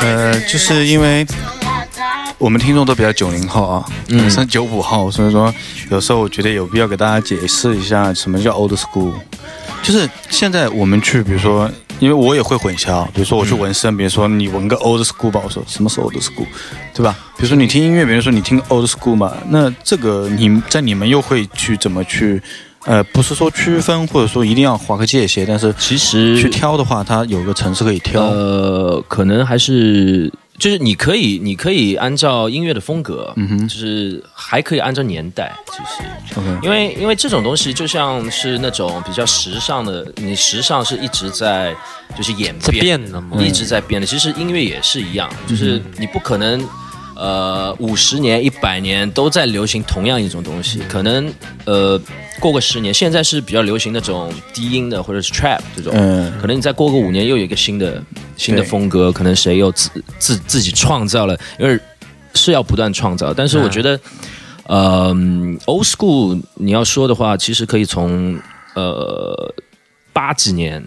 [0.00, 1.26] 呃，就是因为.
[2.38, 5.54] 我们听众都比较九零后啊，嗯，像九五后，所以说
[5.90, 9.12] 有时候我觉得有必要给大家解释一下什么叫 old school。
[9.82, 16.46] 就是现在我们去，比如说，因为我也会混淆，比如说我去纹身，比如说你纹个 old school 吧，我说什么是 old school，
[16.94, 17.14] 对吧？
[17.36, 22.42] 比如说你听音乐，比如说你听 old school 嘛，那这个你在你们又会去怎么去
[22.86, 28.22] 呃，不是说区分或者说一定要划个界限，但是其实去挑的话，它有个城市可以挑。
[28.22, 36.08] 呃，可能还是就是你可以，你可以按照音乐的风格，嗯哼就是还可以按照年代，其实。
[36.62, 41.74] 因为因为这种东西就像是那种比较时尚的，你时尚是一直在
[42.16, 44.06] 就是演变变的嘛一直在变的。
[44.06, 46.66] 其实音乐也是一样，就是你不可能。
[47.20, 51.30] 呃，五十年、一百年都在流行同样一种东西，可能
[51.66, 52.00] 呃
[52.40, 56.32] 过个十年，现在是比较流行那种低音的或者是 trap 这种，嗯。
[56.40, 58.02] 可能你再过个五年又有一个新的
[58.38, 61.78] 新的风格，可能谁又自自自己创造了，因为
[62.32, 64.00] 是要不断创造，但是我觉得，
[64.64, 65.14] 呃
[65.66, 68.40] ，old school 你要说的话，其实可以从
[68.74, 69.54] 呃
[70.14, 70.82] 八几年，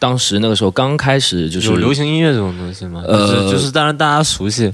[0.00, 3.04] 当时那个时候刚开始就是有流行音乐这种东西吗？
[3.06, 4.72] 呃就是就是当然大家熟悉，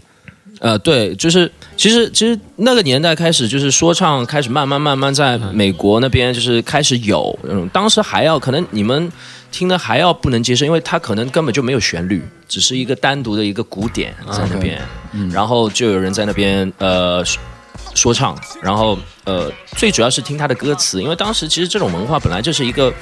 [0.60, 9.10] 呃，对，就是其实其实那个年代开始，就是说唱开始慢慢慢慢在美国那边就是开始有，嗯，当时还要可能你们
[9.50, 14.80] 听的还要不能接受，因为它可能根本就没有旋律，只是一个单独的一个鼓点在那边，
[15.30, 17.22] 然后就有人在那边呃
[17.94, 22.92] 说说唱，然后呃最主要是听他的歌词，因为当时其实这种文化本来就是一个。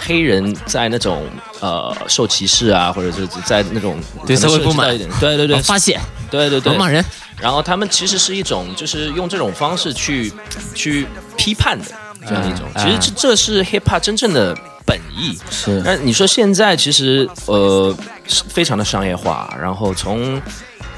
[0.00, 1.26] 黑人在那种
[1.58, 5.98] 呃受歧视啊，或者是在那种对社会不满对对对，哦发泄，
[6.30, 7.04] 对对对，骂人。
[7.40, 10.32] 然后他们其实是一种，就是用这种方式去
[10.72, 11.04] 去
[11.36, 11.84] 批判的
[12.24, 12.68] 这样一种。
[12.76, 15.36] 嗯其实这这是 hip hop 真正的本意。
[15.50, 17.94] 是但你说现在其实呃
[18.28, 20.40] 是非常的商业化，然后从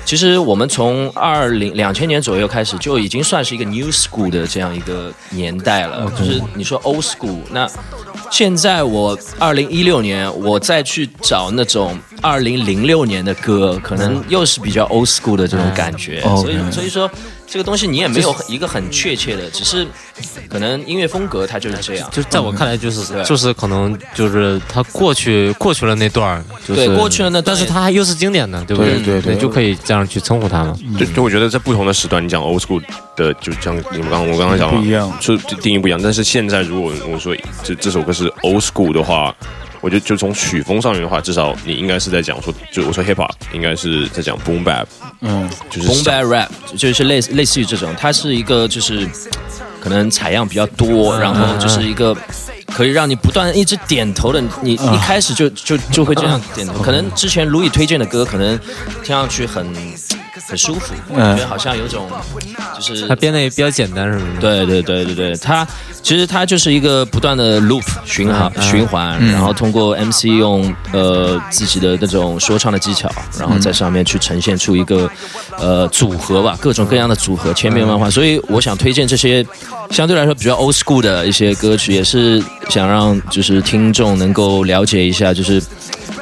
[0.05, 6.11] 其实我们从二零两千年左右开始就已经算是一个 new school 的这样一个年代了。
[6.19, 7.69] 就是你说 old school，那
[8.31, 16.23] 现在我二零一六年我再去找那种二零零六年的歌，可能又是比较 old school 的这种感觉。
[16.25, 17.09] 嗯所以所以说
[17.51, 19.85] 这个东西你也没有一个很确切的，只是
[20.49, 22.09] 可能音乐风格它就是这样。
[22.13, 30.79] 就在我看来，就是对就是可能就是他过去过去了那段儿，就是对过去了那段但是它还又是经典的，对不对对对就可以这样去称呼它嘛。
[30.97, 32.81] 就就我觉得在不同的时段，你讲 old school
[33.17, 36.01] 的，就像你们刚我刚刚讲嘛，不一样就定义不一样。
[36.01, 39.35] 但是现在如果我说这这首歌是 old school 的话，
[39.81, 44.85] 我觉得就从曲风上面的话，至少你应该是在讲说，就我说 hip hop 应该是在讲 boom bap，
[45.21, 49.09] 嗯，就是 boom bap rap 就是类似类似于这种，它是一个就是
[49.81, 52.15] 可能采样比较多，然后就是一个
[52.67, 56.75] 可以让你不断一直点头的，你一开始就就就会这样点头。
[56.83, 58.59] 可能之前卢以推荐的歌，可能
[59.03, 59.67] 听上去很
[60.47, 62.09] 很舒服，嗯觉得好像有种
[62.81, 64.41] 就是他编的也比较简单，是不是？
[64.41, 65.67] 对对对对对，它
[66.03, 75.11] 其实它就是一个不断的 loop 循环、嗯循环，然后通过 MC 用呃自己的那种说唱的技巧，然后在上面去呈现出一个
[75.59, 78.11] 呃组合吧，各种各样的组合，千变万化。
[78.11, 79.45] 所以我想推荐这些
[79.91, 85.63] 相对来说比较 old school 的一些歌曲，也是想让就是听众能够了解一下，就是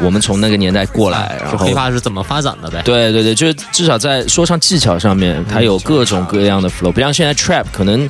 [0.00, 2.80] 我们从那个年代过来， 然后黑怕是怎么发展的呗？
[2.84, 8.08] 对对对，就是至少在说唱技巧上面，它有各种各样的 flow，不像现在 trap 可能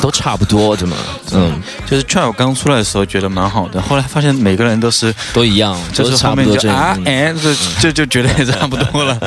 [0.00, 0.96] 都差不多，怎么？
[1.32, 6.96] 嗯，就是 trap 刚出来的时候觉得蛮好的，后来发现每个人都是都一样，都就是差不多这样。
[7.04, 9.18] 嗯哎，这这就觉得也差不多了。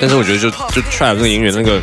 [0.00, 1.80] 但是我觉得就就 trap 这个音乐那个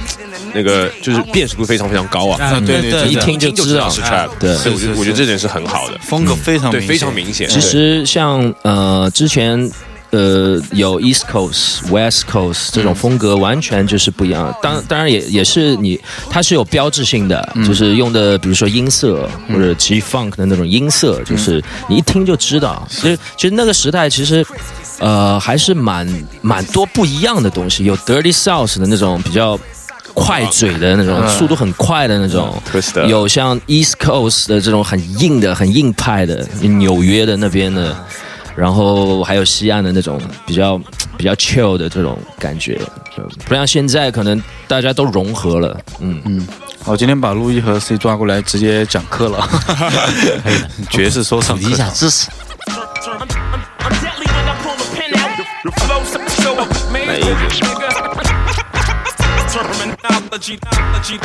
[0.53, 3.89] 那个就是辨识度非常非常高啊，啊，对对对，一听就知道。
[3.89, 4.55] 是 trap，对。
[4.55, 7.47] 所以我觉得我觉得这点是很好的，风格非常对，非常明显。
[7.49, 9.71] 其实像呃之前。
[10.13, 14.53] 呃，有 East Coast、West Coast 这种风格，完全就是不一样。
[14.61, 15.97] 当当然也也是你，
[16.29, 22.85] 它是有标志性的，就是用的，比如说音色或者 G Funk 的那种音色，就是你一听就知道。
[22.89, 24.45] 其实其实那个时代其实
[24.99, 26.05] 呃还是蛮
[26.41, 29.57] 蛮多不一样的东西，有 Dirty South 的那种比较
[30.13, 32.53] 快嘴的那种，速度很快的那种，
[33.07, 37.95] 有像 East Coast 的这种很硬的、很硬派的，纽约的那边的，
[38.55, 40.79] 然后还有西岸的那种比较
[41.17, 42.79] 比较 chill 的这种感觉，
[43.45, 46.21] 不像现在可能大家都融合了，嗯。
[46.25, 46.47] 嗯，
[46.85, 49.47] 我今天把路易和 C 抓过来，直接讲课了，
[50.89, 52.27] 爵士说唱普及一下知识。
[57.07, 58.10] 哪一个？
[60.03, 61.19] 好听好听，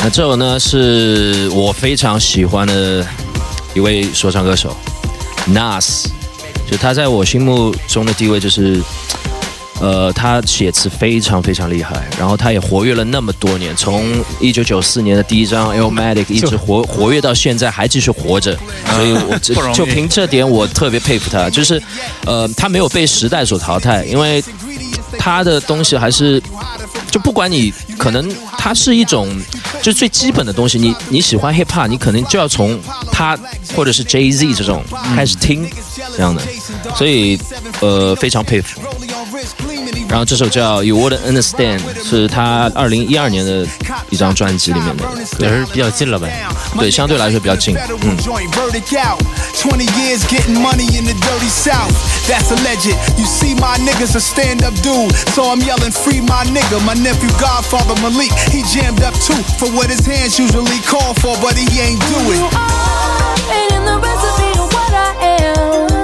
[0.00, 3.06] 那这首呢是我非常喜欢的
[3.74, 4.76] 一位说唱歌手
[5.48, 6.06] Nas，
[6.70, 8.82] 就他在我心目中的地位就是
[9.80, 14.04] 呃，他写词非常非常厉害，然后他也活跃了那么多年，从
[14.40, 18.58] 一九九四年的第一张《Illmatic》一直活活跃到现在，还继续活着，
[18.92, 21.80] 所以我就凭这点我特别佩服他，就是
[22.26, 24.42] 呃，他没有被时代所淘汰，因为
[25.18, 26.42] 他的东西还是。
[27.10, 28.30] 就不管你可能
[28.68, 29.26] 它是一种，
[29.80, 32.78] 就最基本的东西，你你喜欢 hip hop，你可能就要从
[33.10, 33.34] 他
[33.74, 34.84] 或者是 Jay Z 这种
[35.16, 35.66] 开始听
[36.14, 36.42] 这样的，
[36.94, 37.40] 所以
[37.80, 38.78] 呃非常佩服。
[40.08, 43.66] 然后这首叫《You Wouldn't Understand》，是他二零一二年的
[44.10, 45.04] 一张专辑里面的，
[45.38, 46.46] 也是比较近了呗。
[46.78, 47.76] 对，相对来说比较近。
[47.76, 48.16] 嗯。
[49.58, 51.92] 20 years getting money in the dirty south.
[52.28, 52.94] That's alleged.
[53.18, 55.12] You see, my nigga's a stand up dude.
[55.34, 56.78] So I'm yelling, free my nigga.
[56.86, 61.36] My nephew, Godfather Malik, he jammed up too for what his hands usually call for,
[61.42, 62.40] but he ain't do it.
[63.50, 65.97] Ain't in the recipe of what I am.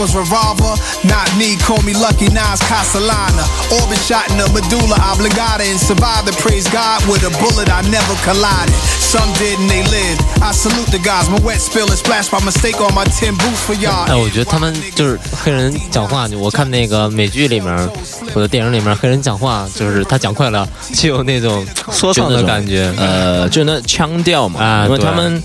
[0.00, 0.74] robber's revolver?
[1.04, 3.44] Not me, call me Lucky Nas Castellana.
[3.72, 7.82] Orbit shot in the medulla oblongata and survived and praise God with a bullet I
[7.90, 8.74] never collided.
[9.00, 10.22] Some did and they lived.
[10.42, 11.28] I salute the guys.
[11.30, 14.06] My wet spill is splashed by mistake on my tin boots for y'all.
[14.08, 17.88] 哎，我觉得他们就是黑人讲话，我看那个美剧里面
[18.34, 22.92] 或者电影里面黑人讲话，就是他讲快了就有那种说唱的感觉。
[22.98, 25.42] 呃，就那腔调嘛，啊对因为他们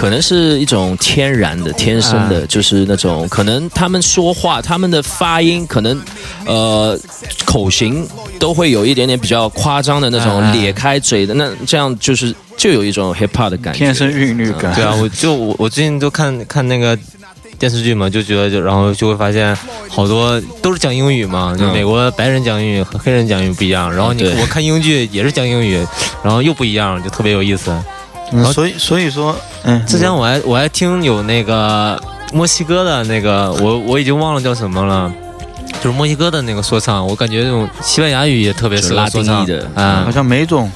[0.00, 2.46] 可能是一种天然的、天生的，啊。
[2.48, 6.00] 就是那种可能他们说话、他们的发音，可能
[6.46, 6.98] 呃
[7.44, 10.52] 口型都会有一点点比较夸张的那种啊。
[10.54, 14.74] 咧开嘴的，那这样就是就有一种 hip hop 的感觉，天生韵律感。
[14.74, 16.98] 对啊，我就我我最近都看看那个
[17.58, 19.54] 电视剧嘛，就觉得就然后就会发现
[19.90, 21.72] 好多都是讲英语嘛，就嗯。
[21.74, 25.76] 美国白人讲英语和黑人讲英语不一样，然后你我看英剧也是讲英语，
[26.24, 27.70] 然后又不一样，就特别有意思。
[28.32, 32.00] 嗯所以所以说，嗯，之前我还我还听有那个
[32.32, 35.12] 墨西哥的那个，我我已经忘了叫什么了。
[35.82, 40.70] 就是墨西哥的那个说唱，我感觉那种西班牙语也特别适合就拉丁裔的啊好，像每种，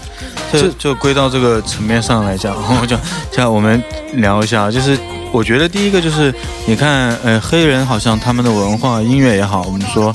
[0.52, 2.96] 就就归到这个层面上来讲， 我就
[3.30, 3.82] 像我们
[4.14, 4.96] 聊一下，就是
[5.30, 6.32] 我觉得第一个就是
[6.64, 10.14] 你看，呃，黑人好像他们的文化、音乐也好，我们说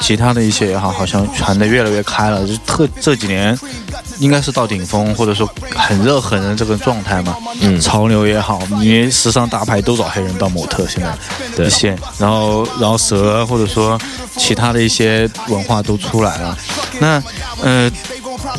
[0.00, 3.58] 其他的一些也好，好像传的越来越开了，就特这几年
[4.20, 7.36] 应该是到顶峰，或者说很热很热这个状态嘛。
[7.62, 11.12] 嗯潮流也好，因为时尚大牌都找黑人当模特，现在
[11.56, 13.98] 对一线，然后然后蛇或者说
[14.36, 16.56] 其他的一些文化都出来了。
[17.00, 17.22] 那
[17.62, 17.90] 呃，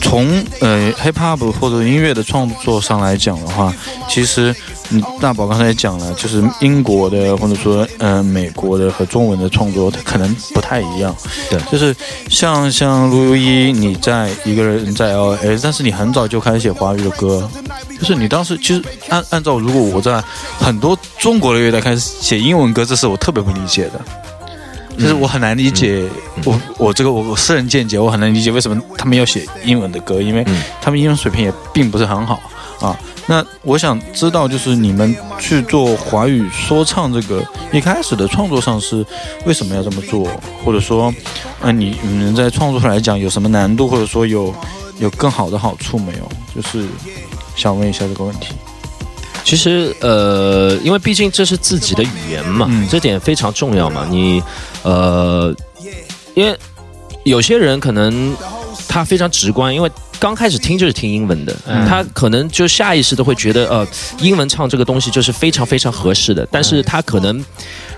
[0.01, 0.28] 从
[0.59, 3.74] 呃 hip hop 或者音乐的创作上来讲的话，
[4.09, 4.53] 其实
[4.91, 11.15] 嗯，大宝刚才也讲了，就是英国的或者说呃美国的和中文的创作，它可能不太一样。
[11.49, 11.95] 对就是
[12.29, 17.49] 像像陆游一，你在一个人在 L A，但是你很早就开始写华语的歌，
[17.99, 20.21] 就是你当时其实按按照如果我在
[20.59, 24.01] 很多中国的乐队开始写英文歌，这是我特别不理解的。
[24.97, 26.05] 就是我很难理解，
[26.43, 32.41] 我我这个我我私人见解，我很难理解为什么他们要写英文的歌，因为嗯他们英文水平也并不是很好
[32.81, 32.95] 啊。
[33.32, 39.05] 那我想知道，就是你们去做华语说唱这个一开始的创作上是
[39.45, 40.27] 为什么要这么做，
[40.65, 41.13] 或者说，
[41.61, 44.53] 呃，你你们在创作上来讲有什么难度，或者说有
[44.99, 46.29] 有更好的好处没有？
[46.53, 46.86] 就是
[47.55, 48.53] 想问一下这个问题。
[49.45, 54.05] 其实呃，因为毕竟这是自己的语言嘛，嗯这点非常重要嘛。
[54.11, 54.43] 你
[54.84, 55.55] 呃，
[56.36, 56.59] 因为
[57.23, 58.36] 有些人可能
[58.91, 59.89] 他非常直观，因为
[60.19, 63.87] 刚开始听就是听英文的，嗯他可能就下意识的会觉得呃，
[64.19, 67.43] 英文唱这个东西就是非常非常合适的，但是他可能。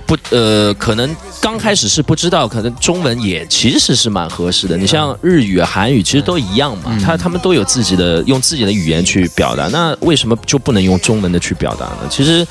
[0.06, 4.76] 不，呃，可能刚开始是不知道，可能中文也其实是蛮合适的。
[4.76, 9.70] 你像日语、啊韩语，其实都一样嘛，他他们都有自己的用自己的语言去表达。
[9.70, 12.00] 那为什么就不能用中文的去表达呢？
[12.10, 12.46] 其实，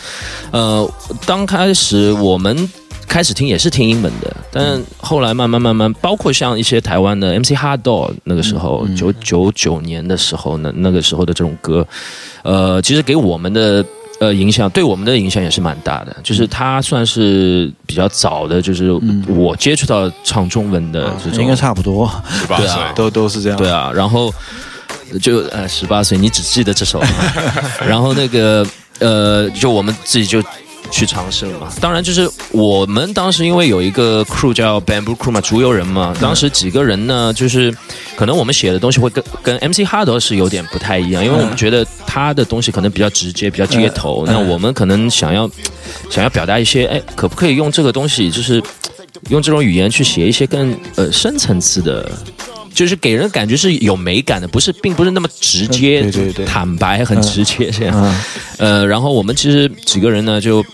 [0.50, 0.90] 呃，
[1.26, 2.56] 刚开始我们
[3.12, 11.86] 开始听也是听英文的，但后来慢慢慢慢，包括像一些台湾的 MC Hard Dog 那个时候，九九九年的时候呢，那个时候的这种歌，
[12.42, 13.84] 呃，其实给我们的。
[14.20, 18.92] 呃，影响对我们的影响也是蛮大的，就是他算是比较早的，就是
[19.26, 23.58] 我接触到唱中文的这种，应该差不多，十八岁对啊，都都是这样。
[23.58, 24.32] 对啊，然后
[25.20, 27.02] 就呃十八岁，你只记得这首，
[27.84, 28.64] 然后那个
[29.00, 30.40] 呃，就我们自己就
[30.92, 31.68] 去尝试了嘛。
[31.80, 37.74] 当然，就是我们当时因为有一个 crew 叫 Bamboo Crew 嘛，竹游人嘛，当时几个人呢，就是
[38.14, 44.24] 可能我们写的东西会跟跟 MC Hard 是有点不太一样，因为我们觉得他的东西可能比较直接，比较街头。
[44.26, 45.50] 那我们可能想要
[46.10, 48.62] 想要表达一些，哎，可不可以用这个东西，就是
[49.30, 52.10] 用这种语言去写一些更呃深层次的。
[52.74, 58.14] 就是给人感觉是有美感的，不是，并不是那么直接、对对对坦白、很直接这样。
[58.58, 60.64] 呃，然后我们其实几个人呢，就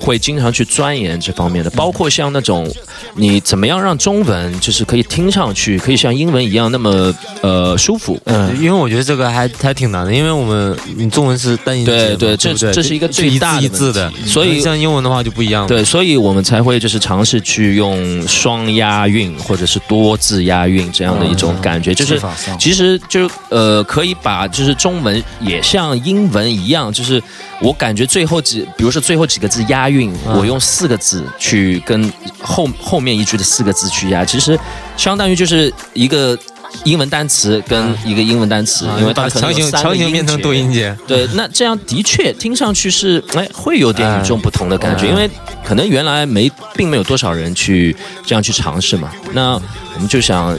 [0.00, 2.68] 会经常去钻研这方面的，包括像那种
[3.14, 8.18] 你怎么样让中文就是可以听上去可以像英文一样那么呃舒服。
[8.24, 15.68] 嗯，因为我觉得这个还还挺难的，因为我们你中文是单音节嘛，对对，这这是一个最大的字一字的所以像英文的话就不一样了。
[15.68, 22.18] 对，所以我们才会就是尝试去用双押韵或者是多字押韵这样的一种感觉，就是
[22.58, 27.22] 其实就呃可以把就是中文也像英文一样，就是
[27.60, 34.58] 我感觉最后几，比如说最后几个字押韵，我用四个字去跟后后面一句的四个字去押，其实
[34.96, 36.38] 相当于就是一个。
[36.84, 45.28] 英文单词跟一个英文单词，因为它把可能有强行三个音强行变成节多音节，对，那这样的确听上去是哎，会有点与众不同的感觉，哎因为
[45.64, 49.10] 可能原来没并没有多少人去这样去尝试嘛。
[49.32, 50.56] 那我们就想，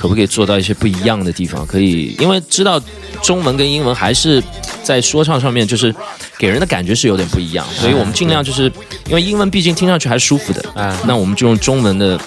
[0.00, 1.66] 可不可以做到一些不一样的地方？
[1.66, 2.80] 可以，因为知道
[3.22, 4.42] 中文跟英文还是
[4.82, 5.94] 在说唱上面，就是
[6.38, 8.72] 给人的感觉是有点不一样，所以我们尽量就是
[9.08, 12.18] 因为英文毕竟听上去还是舒服的，哎那我们就用中文的，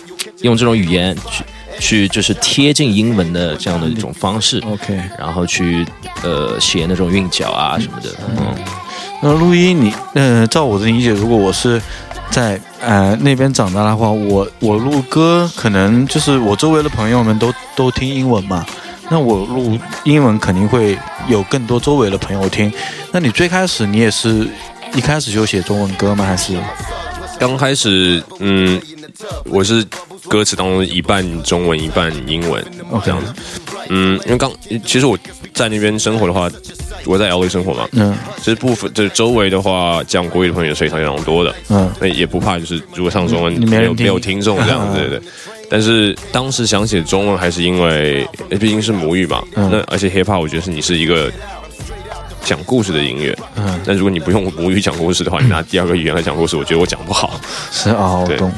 [0.42, 1.44] 用这种语言去。
[1.80, 5.84] 去就是贴近英文的这样的一种方式，OK，然后去
[6.22, 8.56] 呃写那种韵脚啊什么的，嗯，
[9.24, 11.82] 那录音你，呃，照我的理解，如果我是
[12.30, 18.66] 在呃那边长大的话，我我录歌可能就是我周围的朋友们都都听英文嘛，
[19.10, 22.72] 那我录英文肯定会有更多周围的朋友听。
[23.12, 24.48] 那你最开始你也是
[24.94, 26.26] 一开始就写中文歌吗？
[26.26, 26.58] 还是
[27.40, 28.80] 刚开始，嗯，
[29.46, 29.86] 我是
[30.28, 32.64] 歌词当中一半中文一半英文
[33.04, 33.34] 这样子。
[33.90, 34.52] 嗯，因为刚
[34.86, 35.18] 其实我
[35.54, 36.50] 在那边生活的话，
[37.06, 38.16] 我在 LA 生活嘛，嗯。
[38.38, 41.92] 其实部分就是周围的话，讲国语的朋友是非常非常多的，嗯。
[42.00, 45.22] 那也不怕就是如果唱中文没有没有听众这样子，对对。
[45.70, 48.28] 但是当时想写中文，还是因为
[48.60, 49.70] 毕竟是母语嘛，嗯。
[49.70, 51.32] 那而且 hip hop 我觉得是你是一个
[52.44, 57.40] 讲故事的音乐，嗯但如果你不用母语讲故事的话，你拿第二个语言来讲故事，我觉得我讲不好。
[57.72, 58.52] 是啊，我对懂。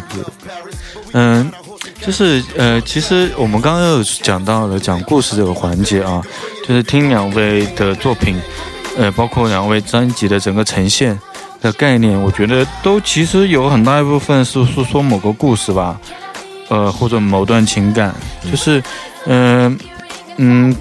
[1.14, 1.50] 嗯，
[2.02, 6.22] 就是呃，其实我们刚刚有讲到了讲故事这个环节啊，
[6.68, 8.36] 就是听两位的作品，
[8.98, 11.18] 呃，包括两位专辑的整个呈现
[11.62, 15.98] 的概念，我觉得都其实有很大一部分是诉说某个故事吧，
[16.70, 18.14] 呃，或者某段情感，
[18.50, 18.84] 就是
[19.26, 19.78] 嗯
[20.38, 20.76] 嗯。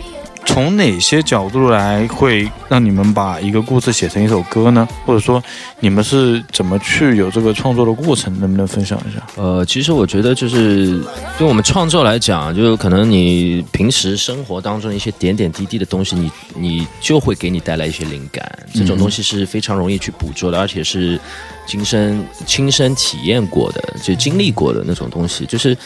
[0.47, 4.87] 从哪些角度来会让你们把一个故事写成一首歌呢？
[5.05, 5.43] 或者说
[5.81, 8.39] 你们是怎么去有这个创作的过程？
[8.39, 9.27] 能不能分享一下？
[9.37, 11.03] 呃，其实我觉得就是
[11.37, 18.59] 对我们创作来讲，就是可能你平时生活当中一些点点滴滴的东西，你你就会给你带来一些灵感。
[18.73, 21.19] 这种东西是非常容易去捕捉的，而且是
[21.67, 25.45] 亲身亲身体验过的，就经历过的那种东西。
[25.47, 25.77] 就是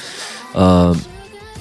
[0.52, 0.94] 呃，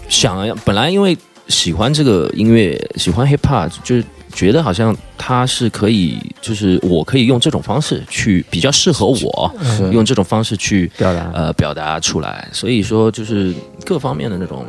[0.09, 1.17] 想要本来因为
[1.47, 9.55] 喜欢这个音乐，喜欢 hip hop，就是觉得好像它是可以，就是我可以用这种方式去比较适合我，
[9.91, 12.47] 用这种方式去表达呃表达出来。
[12.51, 13.53] 所以说，就是
[13.85, 14.65] 各方面的那种。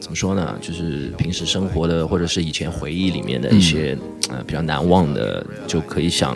[0.00, 0.54] 怎么说呢？
[0.58, 3.98] 就是平时生活的，或者是以前回忆里面的一些、
[4.30, 6.34] 呃比较难忘的，就可以想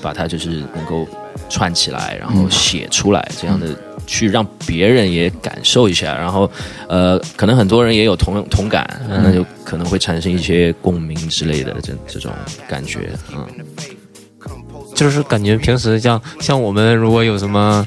[0.00, 1.06] 把它就是能够
[1.48, 3.68] 串起来，然后写出来，这样的
[4.06, 6.50] 去让别人也感受一下，然后
[6.88, 12.32] 呃，可能很多人也有同同感，那就可能会产生一些共鸣之类的这这种
[12.68, 13.46] 感觉，嗯。
[14.94, 17.86] 就是感觉平时像像我们如果有什么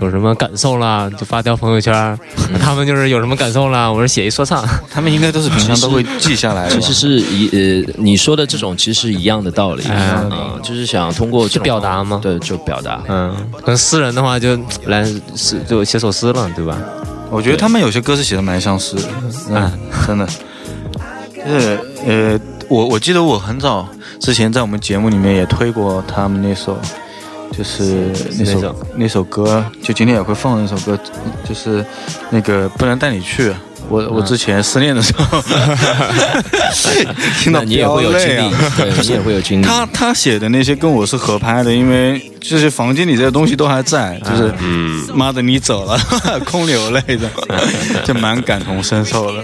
[0.00, 2.18] 有什么感受啦，就发条朋友圈，
[2.60, 6.78] 他们就是有什么感受啦，我说写一说唱，他们应该都是平常都会记下来的。
[6.78, 7.48] 其实是一
[7.84, 10.16] 呃，你说的这种其实是一样的道理，哎。
[10.30, 12.18] 嗯，就是想通过这种就表达吗？
[12.22, 16.76] 对，就表达，嗯，可能诗人的话就来诗就写首诗了，对吧？
[17.30, 19.02] 我觉得他们有些歌是写的蛮像诗的，
[19.50, 19.72] 嗯，
[20.06, 20.26] 真的。
[21.36, 22.38] 就是呃，
[22.68, 23.88] 我我记得我很早
[24.20, 26.78] 之前在我们节目里面也推过他们那首，
[27.56, 30.98] 就是那首那首歌，就今天也会放那首歌，
[31.48, 31.84] 就是
[32.30, 33.52] 那个不能带你去。
[33.88, 35.42] 我我之前失恋的时候，
[37.42, 38.54] 听到你也会有经历
[39.02, 39.64] 你也会有经历。
[39.64, 45.98] 他他写的那些跟我是合拍的，因为就是房间里这些东西都还在，就是嗯，妈的你走了，
[46.46, 47.28] 空流泪的，
[48.04, 49.42] 就蛮感同身受的。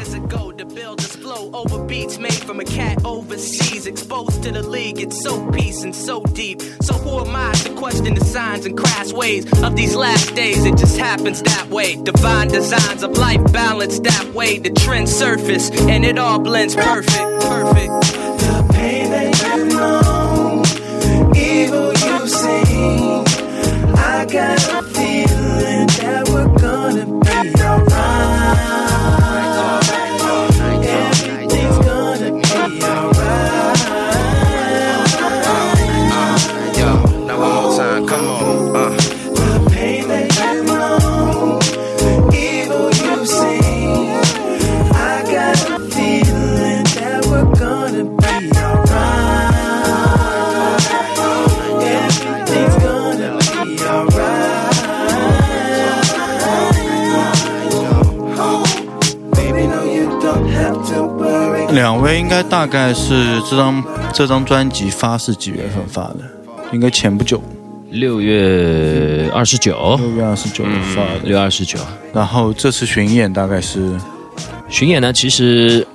[1.57, 3.87] Over beats made from a cat overseas.
[3.87, 6.61] Exposed to the league, it's so peace and so deep.
[6.83, 10.65] So who am I to question the signs and crass ways of these last days?
[10.65, 11.97] It just happens that way.
[12.03, 14.59] Divine designs of life balanced that way.
[14.59, 17.93] The trend surface and it all blends perfect, perfect.
[18.43, 20.63] The pain that you know,
[21.35, 23.17] evil you see.
[23.99, 24.96] I got
[61.77, 66.21] 两位应该大概是这张这张专辑发是几月份发的？
[66.73, 67.39] 应该前不久，
[67.91, 70.65] 六月二十九，六月二十九
[70.95, 71.19] 发的。
[71.25, 71.79] 六月二十九。
[72.15, 73.95] 然后这次巡演大概是
[74.71, 75.87] 巡演呢，其实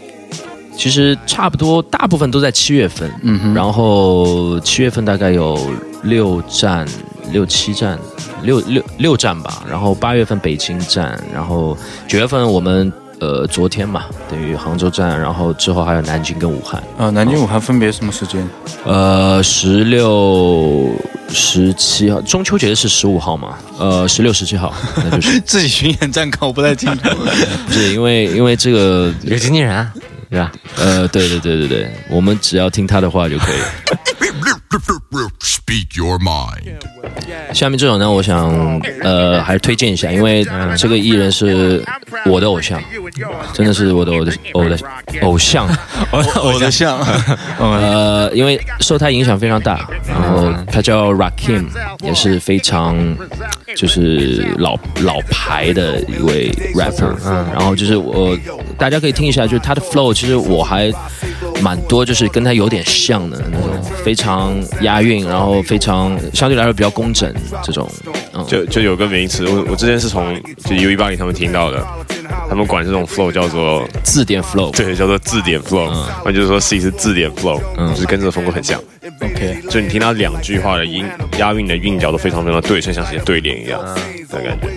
[0.76, 3.10] 其实差不多，大部分都在七月份。
[3.22, 5.58] 嗯哼然后七月份大概有
[6.02, 6.86] 六站、
[7.32, 7.98] 六七站、
[8.42, 9.64] 六六六站吧。
[9.66, 11.74] 然后八月份北京站，然后
[12.06, 16.82] 九月份我们呃昨天嘛，等于杭州站，然后之后还有南京跟武汉。
[16.96, 18.48] 啊，南京、武汉分别什么时间？
[18.84, 20.92] 呃，十六、
[21.28, 23.58] 十七号，中秋节是十五号嘛？
[23.78, 24.72] 呃，十六、十七号，
[25.04, 27.08] 那就是自己巡演站岗我不太清楚。
[27.66, 29.92] 不是因为因为这个有经纪人啊，
[30.30, 30.52] 是吧？
[30.76, 33.56] 呃，对对对对对，我们只要听他的话就可以。
[35.40, 36.76] Speak your mind.
[37.54, 40.44] 下面这首呢，我想呃还是推荐一下，因为
[40.76, 41.82] 这个艺人是
[42.26, 42.80] 我的偶像，
[43.52, 44.78] 真的是我的偶的偶的
[45.22, 45.68] 偶像，
[46.12, 46.98] 偶的像，
[47.58, 51.66] 呃，因为受他影响非常大，然后他叫 Rakim，
[52.02, 52.96] 也是非常
[53.74, 58.36] 就是老老牌的一位 rapper，嗯，然后就是我
[58.78, 60.92] 大家可以听一下，就是他的 flow，其实我还
[61.62, 67.32] 蛮多，就是跟他有点像的那种，非常押韵，然后非常相对来说比较工整，
[67.62, 67.90] 这种，
[68.34, 70.34] 嗯，就就有个名词，我我之前是从
[70.64, 71.86] 就 U One 他们听到的，
[72.48, 75.90] 他们管这种 flow 叫做字典 flow，对，叫做字典 flow，
[76.24, 78.80] 那就是说 C 是字典 flow，嗯，就是跟这个风格很像
[79.20, 81.04] ，OK，就你听到两句话的音
[81.38, 83.80] 押韵的韵脚都非常非常对，称像写对联一样
[84.28, 84.68] 的感觉。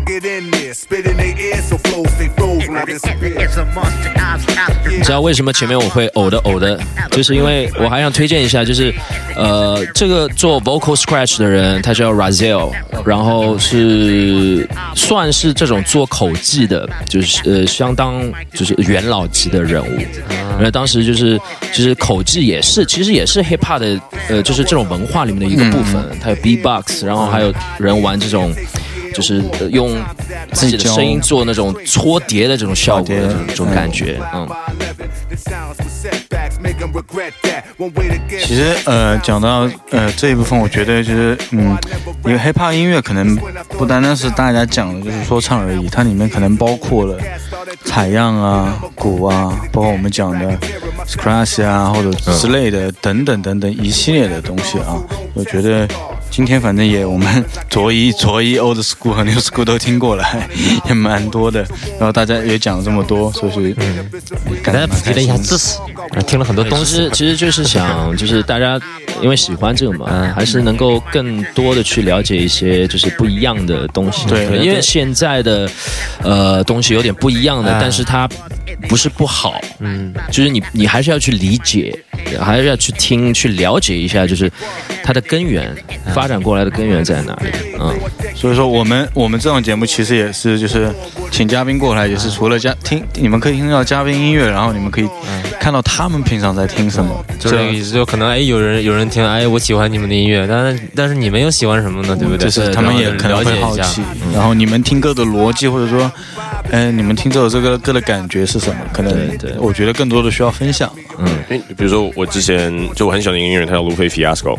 [0.00, 3.38] I get in there, spit in their ear, so flows stay froze when I disappear.
[3.38, 3.90] It's a must
[4.88, 6.80] 你知道为什么前面我会呕的呕的，
[7.10, 8.94] 就是因为我还想推荐一下，就是
[9.36, 12.72] 呃，这个做 vocal scratch 的人，他叫 Razel，
[13.04, 18.22] 然后是算是这种做口技的，就是呃相当
[18.54, 19.98] 就是元老级的人物。
[20.52, 21.38] 然后当时就是
[21.72, 26.02] 就是口技也是，其实也是 hip hop 的呃，就是这种文化里面的一个部分。
[26.22, 28.54] 它有 B-box，然后还有人玩这种。
[29.14, 29.96] 就是呃用
[30.52, 34.48] 自己的声音做那种搓碟的这种效果的这种这种感觉，嗯。
[38.44, 41.76] 其实呃，讲到呃这一部分，我觉得就是嗯，
[42.24, 43.36] 因为 hiphop 音乐可能
[43.70, 47.18] 不单单是大家讲的就是说唱而已，它里面可能包括了
[47.84, 50.58] 采样啊、鼓啊，包括我们讲的
[51.06, 54.96] scratch 啊或者之类的等等等等一系列的东西啊。
[55.34, 55.88] 我觉得
[56.30, 60.24] 今天反正也我们卓一卓一 old school 和 new school 都听过了，
[60.88, 61.60] 也蛮多的。
[61.98, 63.74] 然后大家也讲了这么多，所以
[64.62, 65.78] 给大家普及了一下知识，
[66.26, 67.10] 听了很多东西。
[67.12, 68.80] 其实就是想，就是大家
[69.20, 74.26] 因为喜欢这个嘛，还是能够更多的去了解一些就是不一样的东西。
[74.28, 75.68] 对因为现在的
[76.22, 78.28] 呃东西有点不一样的，但是它
[78.88, 81.96] 不是不好，嗯，就是你你还是要去理解，
[82.40, 84.50] 还是要去听去了解一下，就是
[85.02, 85.74] 它的根源
[86.14, 87.94] 发展过来的根源在哪里，嗯。
[88.34, 90.90] 所以说我们我们这种节目其实也是就是
[91.30, 95.08] 请嘉宾过来，也是除了嘉听你们可以听到嘉宾音乐，然后你们可以
[95.60, 97.22] 看到他们平常在听什么。
[97.38, 102.16] 就是这个意思，就可能哎，有人有人听，哎，我喜欢你们的音乐，但是但是你们又喜欢什么呢？
[102.16, 102.48] 对不对？
[102.48, 104.00] 就是他们也可能会好奇，
[104.32, 106.10] 然后你们听歌的逻辑，或者说，
[106.70, 108.80] 嗯，你们听这首这个歌的感觉是什么？
[108.92, 110.90] 可能我觉得更多的需要分享。
[111.18, 114.58] 嗯，因为比如说我之前就我很喜欢的音乐人，他叫卢飞 Fiasco，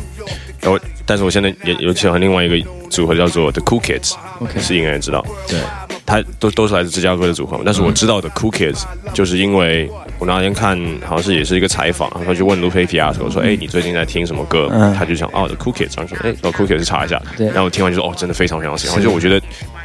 [0.62, 4.60] 然后但是我现在也有喜欢另外一个组合叫做 The Cool Kids，OK。
[4.62, 5.26] 是应该知道。
[5.48, 5.60] 对，
[6.06, 8.84] 他都都是来自芝加哥的组合，但是我知道的 Cool Kids
[9.14, 9.90] 就是因为
[10.20, 14.70] 我那天看好像是也是一个采访，然后就问 Lupe Fiasco 说，哎，你最近在听什么歌？
[14.72, 14.94] 嗯。
[14.94, 17.48] 他就想哦，The Cool Kids，然后说，哎，然后 Cool Kids 查一下，对。
[17.48, 19.04] 然后我听完就说，哦，真的非常非常喜欢，是。
[19.04, 19.42] 就我觉得，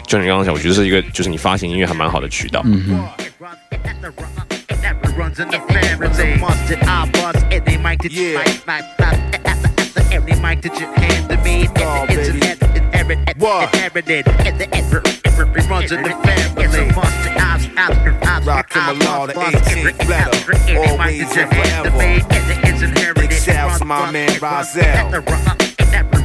[0.07, 2.61] 就你刚刚讲，我觉得是一个就是你发行音乐还蛮好的渠道。
[2.65, 3.26] 嗯哼。
[5.17, 6.37] Runs in the family.
[6.39, 11.29] Mustard, I bust any mic that you mic, mic, mic, every mic that you hand
[11.31, 11.65] to me.
[11.65, 14.27] It's an it's every inherited.
[15.57, 16.65] It runs in the family.
[16.65, 20.91] It's a mustard, I I Rock from a law to 18th letter.
[20.91, 21.91] Always and forever.
[22.65, 23.29] It's inherited.
[23.29, 25.11] Big shouts to my man Rozelle.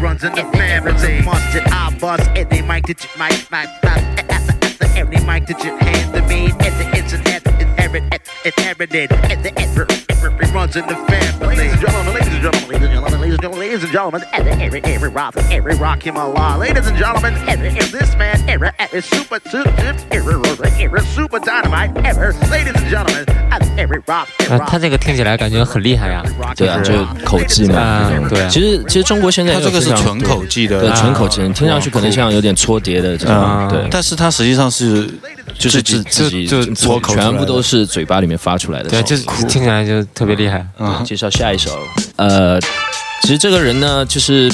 [0.01, 1.21] runs in the family.
[1.23, 6.13] Mustard, I bust any mic that you mic, mic, mic, every mic that you hand
[6.13, 6.51] to me.
[6.93, 7.30] It's
[7.93, 8.30] it.
[8.43, 9.11] Inherited.
[9.11, 10.07] Inherited.
[10.41, 11.55] It runs in the family.
[11.55, 14.21] Ladies and gentlemen, ladies and gentlemen, ladies and gentlemen, ladies and gentlemen, ladies and gentlemen,
[14.33, 16.57] every, every, every rock, every rock in my law.
[16.57, 19.69] Ladies and gentlemen, every, every, this man, every, every super, super,
[20.11, 20.35] every,
[20.79, 22.33] every super dynamite, ever.
[22.49, 23.25] Ladies and gentlemen,
[23.77, 26.23] every rock, 啊，他这个听起来感觉很厉害呀。
[26.55, 26.93] 对啊，就
[27.25, 35.09] 口技嘛啊，对啊其实其实中国现在他这个是纯口技的对，啊纯口技，听上去可能像有点搓碟的这种，对，但是它实际上是
[35.57, 40.65] 就是自自己脱口出来的全部都是嘴巴里面发出来的，对，就是听起来就特别厉害。
[40.79, 41.03] 嗯。
[41.03, 41.77] 介绍下一首，
[42.15, 42.59] 呃，
[43.21, 44.51] 其实这个人呢，就是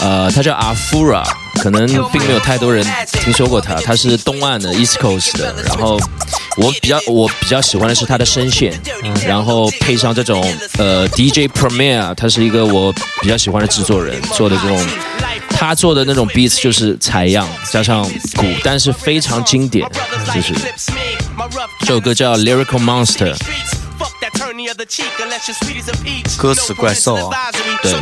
[0.00, 1.24] 呃，他叫阿夫拉，
[1.64, 2.86] 可能并没有太多人
[3.22, 5.98] 听说过他，他是东岸的 East Coast 的，然后
[6.58, 8.78] 我比较我比较喜欢的是他的声线，
[9.26, 10.44] 然后配上这种
[10.76, 12.92] 呃 DJ Premier，他是一个我
[13.22, 14.78] 比较喜欢的制作人做的这种。
[15.48, 18.04] 他做的那种 beats 就是采样加上
[18.36, 19.88] 鼓，但是非常经典，
[20.34, 20.52] 就是
[21.80, 23.34] 这首歌叫 Lyrical Monster。
[26.36, 27.50] 歌词怪兽啊，
[27.82, 27.94] 对。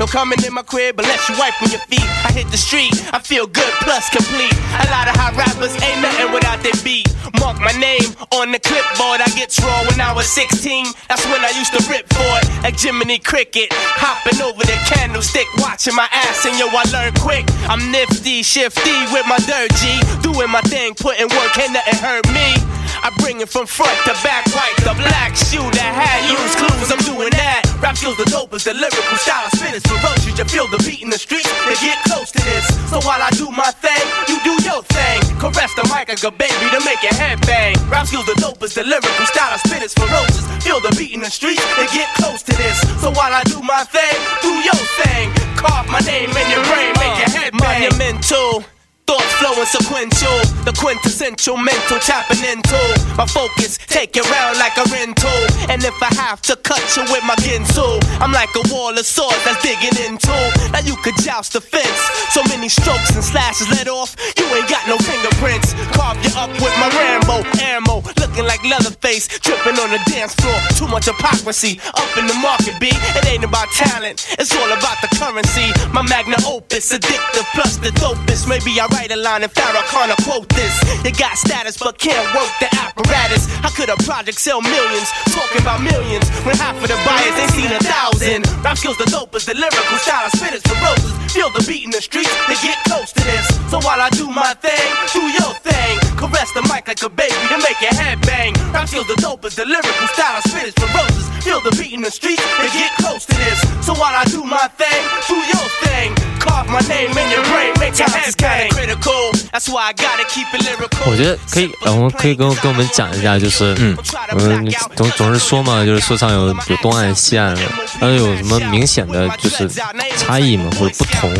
[0.00, 2.08] No coming in my crib unless you wipe on your feet.
[2.24, 4.56] I hit the street, I feel good plus complete.
[4.80, 7.04] A lot of hot rappers ain't nothing without their beat.
[7.36, 9.20] Mark my name on the clipboard.
[9.20, 10.88] I get raw when I was 16.
[11.04, 13.68] That's when I used to rip for it, like Jiminy Cricket.
[13.76, 17.44] Hopping over the candlestick, watching my ass, and yo, I learn quick.
[17.68, 20.00] I'm nifty, shifty with my dirt G.
[20.24, 22.79] Doing my thing, putting work, ain't nothing hurt me.
[23.00, 26.88] I bring it from front to back, white the black shoe that had loose clues.
[26.92, 27.64] I'm doing that.
[27.80, 30.36] Rap skills the dopest, the lyrical style I spit is ferocious.
[30.36, 32.68] You feel the beat in the streets, they get close to this.
[32.92, 35.18] So while I do my thing, you do your thing.
[35.40, 37.72] Caress the mic like a baby to make your head bang.
[37.88, 40.44] Rap skills the dopest, the lyrical style I spit is ferocious.
[40.60, 42.76] Feel the beat in the streets, they get close to this.
[43.00, 45.32] So while I do my thing, do your thing.
[45.56, 47.88] Carve my name in your brain, make your head bang.
[47.88, 48.79] Monumental.
[49.10, 52.78] Thoughts flowing sequential, the quintessential mental tapping into
[53.18, 53.74] my focus.
[53.90, 55.34] Take it round like a rental,
[55.66, 59.02] and if I have to cut you with my ginsu, I'm like a wall of
[59.02, 60.30] swords that's digging into.
[60.70, 61.98] Now you could joust the fence.
[62.30, 65.74] So many strokes and slashes let off, you ain't got no fingerprints.
[65.90, 70.54] Carve you up with my Rambo ammo, looking like Leatherface, tripping on the dance floor.
[70.78, 72.94] Too much hypocrisy up in the market, B.
[73.18, 75.74] It ain't about talent, it's all about the currency.
[75.90, 78.46] My magna opus, addictive plus the dopest.
[78.46, 80.76] Maybe I write a line and Farrakhan quote this.
[81.04, 83.48] You got status but can't work the apparatus.
[83.64, 85.08] How could a project sell millions?
[85.32, 88.44] Talking about millions when half of the buyers ain't seen a thousand.
[88.62, 91.19] Rap skills the dopest, the lyrical style spit is ferocious.
[91.32, 93.46] Feel the beat in the streets, they get close to this.
[93.70, 95.98] So while I do my thing, do your thing.
[96.18, 98.52] Caress the mic like a baby and make your head bang.
[98.74, 101.30] Rap skills the dopest, the lyrical style I spit is ferocious.
[101.46, 103.58] Feel the beat in the streets, they get close to this.
[103.86, 106.12] So while I do my thing, do your thing.
[106.40, 108.70] Carve my name in your brain, make your head bang.
[108.70, 111.10] Critical, that's why I gotta keep it lyrical.
[111.10, 113.96] 我觉得可以，呃，我们可以跟跟我们讲一下，就是，嗯，
[114.36, 117.62] 嗯，你总总是说嘛，就是说唱有有东岸西岸的，
[118.00, 119.68] 然后有什么明显的就是
[120.16, 121.19] 差异嘛，或者不同？
[121.20, 121.30] 同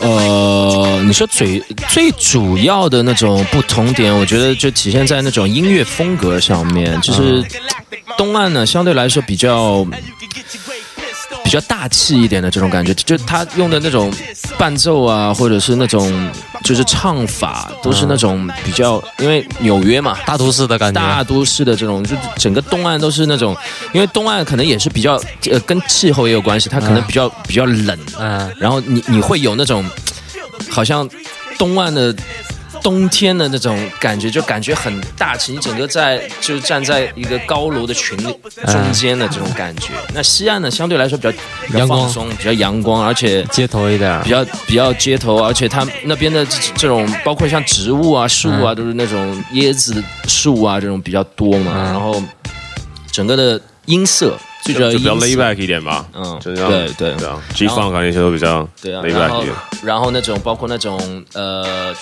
[0.00, 7.42] 呃，你说最最主要的那种不同点，我觉得就体现在那种音乐风格上面，就是
[8.18, 9.86] 东岸呢相对来说比较。
[11.50, 14.08] 比较大气一点的这种感觉，就他用的那种
[14.56, 16.30] 伴奏啊，或者是那种
[16.62, 23.56] 就是唱法，都是那种比较，因为纽约嘛，大都市的感觉，大都市的这种，就整个东岸都是那种，
[23.92, 25.20] 因为东岸可能也是比较
[25.50, 29.84] 呃跟气候也有关系，它可能比较、比较冷，嗯，然后你你会有那种
[30.70, 31.08] 好像
[31.58, 32.14] 东岸的。
[32.82, 38.34] 冬天的那种感觉，就感觉很大气，你整个在就是站在一个高楼的群里
[38.66, 39.88] 中间的这种感觉。
[40.14, 41.32] 那西岸呢，相对来说比较
[41.66, 52.22] 比较放松，比较阳光，而且街头一点，比较比较街头，而且它那边的这这种包括像植物啊、树啊，都是那种椰子树啊这种比较多嘛，然后
[53.10, 54.36] 整个的音色。
[54.62, 57.14] 最主要就比较 lay back 一点吧，嗯，就是对对。
[57.16, 59.56] 对啊，G funk 那些都比较对啊，lay 然 back 后一点。
[59.82, 61.94] 然后那种包括那种呃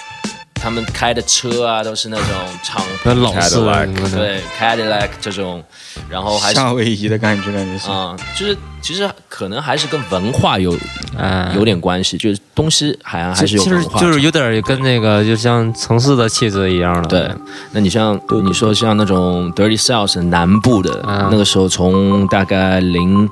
[0.60, 2.26] 他们开的车啊都是那种
[2.62, 5.62] 敞那老式的对 Cadillac 这种，
[6.08, 7.90] 然后还是夏威夷的感觉，感觉是。
[7.90, 10.76] 啊、就是其实可能还是跟文化有、
[11.16, 17.08] 啊有点关系，就是东西好像还是有其实文化，就是有点跟那个就像城市的气质一样的。
[17.08, 17.30] 对，
[17.72, 23.28] 那你像你说像那种 Dirty South 南部的、嗯那个时候，从大概零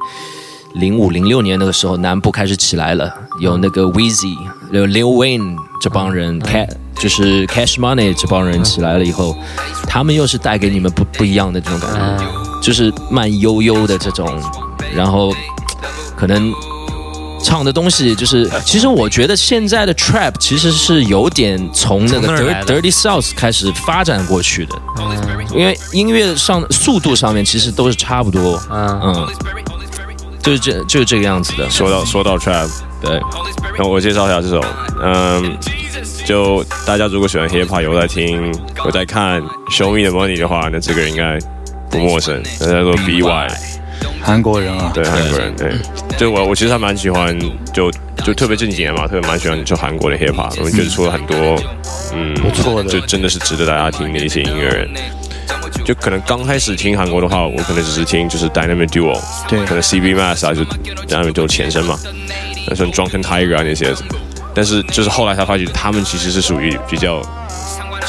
[0.75, 4.37] 零五零六年那个时候，南部开始起来了，有那个 Weezy，
[4.73, 6.69] 有 Lil Wayne 这帮人、Ca
[6.99, 9.37] 就是 Cash Money 这帮人起来了以后，
[9.87, 12.25] 他们又是带给你们不不一样的这种感觉，
[12.63, 14.27] 就是慢悠悠的这种，
[14.95, 15.33] 然后
[16.17, 16.53] 可能。
[17.45, 22.29] 唱的东西就是，其实我觉得现在的 trap 其实是有点从那个
[22.65, 24.75] Dirty South 开始发展过去的，
[25.55, 29.29] 因为音乐上速度上面其实都是差不多，嗯，
[30.43, 31.71] 就是这就是这个样子的。
[31.71, 32.69] 说到说到 trap，
[33.01, 33.21] 对，
[33.79, 34.65] 那我介绍一下这首，
[35.03, 35.57] 嗯，
[36.25, 38.53] 就大家如果喜欢 hip hop 有在听
[38.85, 39.41] 有在看
[39.71, 41.39] Show Me the Money 的话，那这个人应该
[41.91, 43.49] 不陌生，那叫做 BY。
[44.23, 45.73] 韩国人啊，对韩国人，对，
[46.19, 47.39] 就我我其实还蛮喜欢，
[47.73, 47.91] 就
[48.25, 51.37] 就特别近几年嘛，特别蛮喜欢就韩国的 hip hop，我觉得出了很多
[52.13, 52.89] 嗯不错的。
[52.89, 54.91] 就真的是值得大家听的一些音乐人。
[55.85, 59.17] 就可能刚开始听韩国的话，我可能只是听就是 Dynamic Duo，
[59.49, 59.65] 对。
[59.65, 60.65] 可能 CB Mass 啊，就
[61.07, 63.95] Dynamic Duo 前身嘛，那像 Drunken Tiger 啊那些，
[64.55, 67.21] 但是就是后来才发觉他们其实是属于比较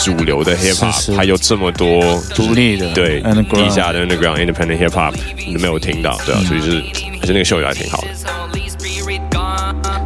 [0.04, 2.02] 主流的 hip hop，还有这么多
[2.36, 5.14] 独立的对地下的 underground independent hip hop
[5.46, 6.78] 你都没有听到，对啊，所以就是
[7.22, 8.08] 而且那个秀也还挺好的。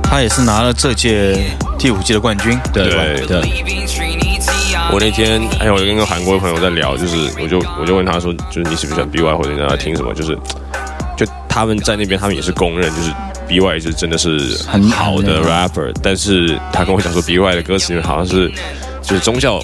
[0.03, 1.37] 他也是拿了这届
[1.79, 3.01] 第五季的冠军，对吧？
[3.27, 3.41] 对，
[4.91, 10.13] 我那天还有跟一个韩国的朋友在聊，就是我就我就问他说，就是你喜不喜欢 BY 或者你在听什么？
[10.13, 10.37] 就是
[11.15, 13.13] 就他们在那边，他们也是公认，就是
[13.51, 18.49] BY 是真的是很好的 rapper，但是他跟我讲说 BY 的歌词里面好像是
[19.01, 19.61] 就是宗教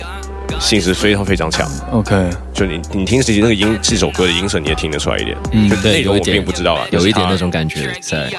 [0.60, 1.66] 性质非常非常强。
[1.92, 5.38] OK，就你你听这那个音这首歌的音色，你也听得出来一点。
[5.54, 8.30] 嗯就对内容我并不知道啊，有一点那种感觉在。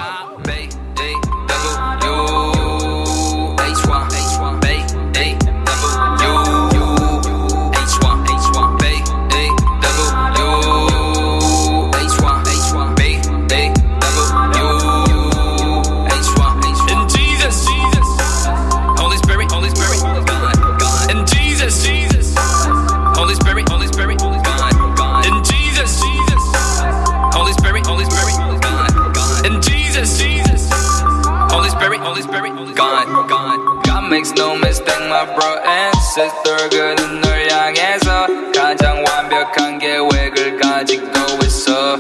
[36.20, 36.68] And sister.
[36.68, 41.04] 그는 널 향해서 가장 완벽한 계획을 가지고
[41.44, 41.96] 있어.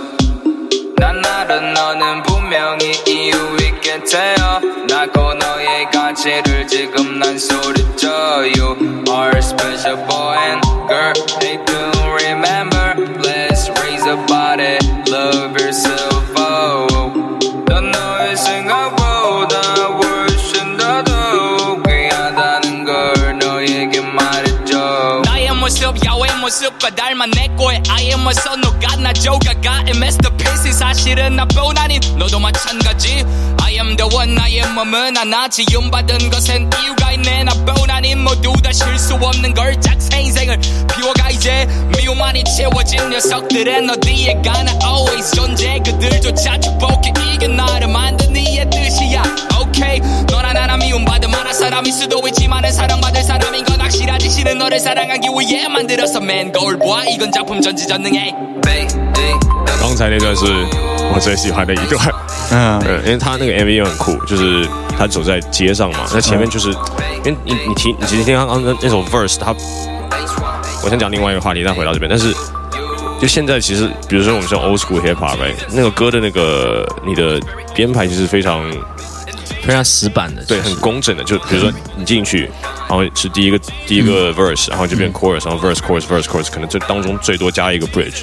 [0.96, 8.08] 난 알아 너는 분명히 이유 있게 태어 나고 너의 가치를 지금 난 소리쳐
[8.56, 11.97] You are special boy and girl They do
[25.68, 32.00] 모습 야외 모습과 닮아 내 거에 아예 멋서 너가 나 조가가 masterpiece 사실은 나뿐 아닌
[32.16, 33.22] 너도 마찬가지.
[33.60, 35.46] I am the one 나의 몸은 하나.
[35.46, 37.44] 지음받은 것엔 이유가 있네.
[37.44, 40.58] 나뿐 아닌 모두 다 실수 없는 걸작새 인생을
[40.96, 41.66] 비워가 이제
[41.98, 45.78] 미움만이 채워진 녀석들은 어디에 가나 always 존재.
[45.84, 48.70] 그들조차 축복해 이게 나를 만든 이의
[49.97, 54.79] 뜻이야 okay 너나 나나 미움받은 만한 사람일 수도 있지만은 사랑받을 사람인 건 확실하지 신은 너를
[54.79, 58.33] 사랑하기 위해 만들었어 man 거울 보아 이건 작품 전지전능해
[59.79, 60.45] 刚才那段是
[61.13, 61.99] 我最喜欢的一段，
[62.51, 64.67] 嗯，对，因为他那个 MV 也很酷，就是
[64.97, 66.69] 他走在街上嘛，那前面就是，
[67.23, 69.53] 因为你你听你其实听刚刚那那首 verse，他，
[70.83, 72.33] 我先讲另外一个话题，再回到这边，但是
[73.19, 77.39] 就现在其实，比如说我们像 old school hip hop，right，那个歌的那个你的
[77.75, 78.63] 编排其实非常
[79.68, 82.50] 非常死板的，对，很工整的，就比如说你进去，
[82.88, 88.22] 然后是第一个第一个 verse，然后就变 chorus，然后 verse chorus verse chorus，可能这当中最多加一个 bridge。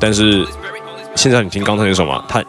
[0.00, 0.42] 但是
[1.14, 2.42] 现在你听刚才那首嘛，它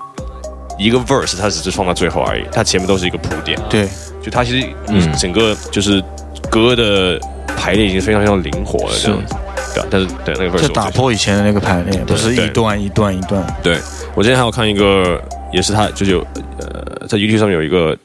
[0.80, 3.60] 一个 verse 它只是放到最后而已，它前面都是一个铺垫。
[3.70, 3.90] 对，
[4.22, 6.02] 就它其实嗯整个就是
[6.50, 7.20] 歌的
[7.58, 9.36] 排列已经非常非常灵活了，这样子。
[9.76, 13.46] 对啊，但是对那个 verse 就打破以前的那个排列，不是一段一段一段。
[13.62, 13.78] 对
[14.16, 15.22] 我之前还有看一个，
[15.54, 16.26] 也是他就是有
[16.60, 17.98] 呃，在 YouTube 上面有一个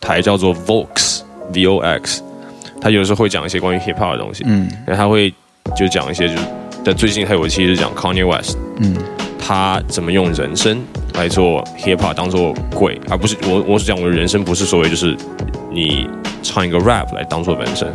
[0.00, 2.22] 台叫做 Vox V O X，
[2.80, 5.32] 他有时候会讲一些关于 hip hop 的东西，嗯，然后他会
[5.76, 6.42] 就讲一些就是，
[6.84, 8.96] 但最近他有一期是讲 Kanye West，嗯，
[9.38, 10.84] 他怎么用人声
[11.14, 15.16] 来做 hip hop 当做鬼，而不是我我是讲我的人声不是所谓就是
[15.70, 16.08] 你
[16.42, 17.88] 唱一个 rap 来当做人声。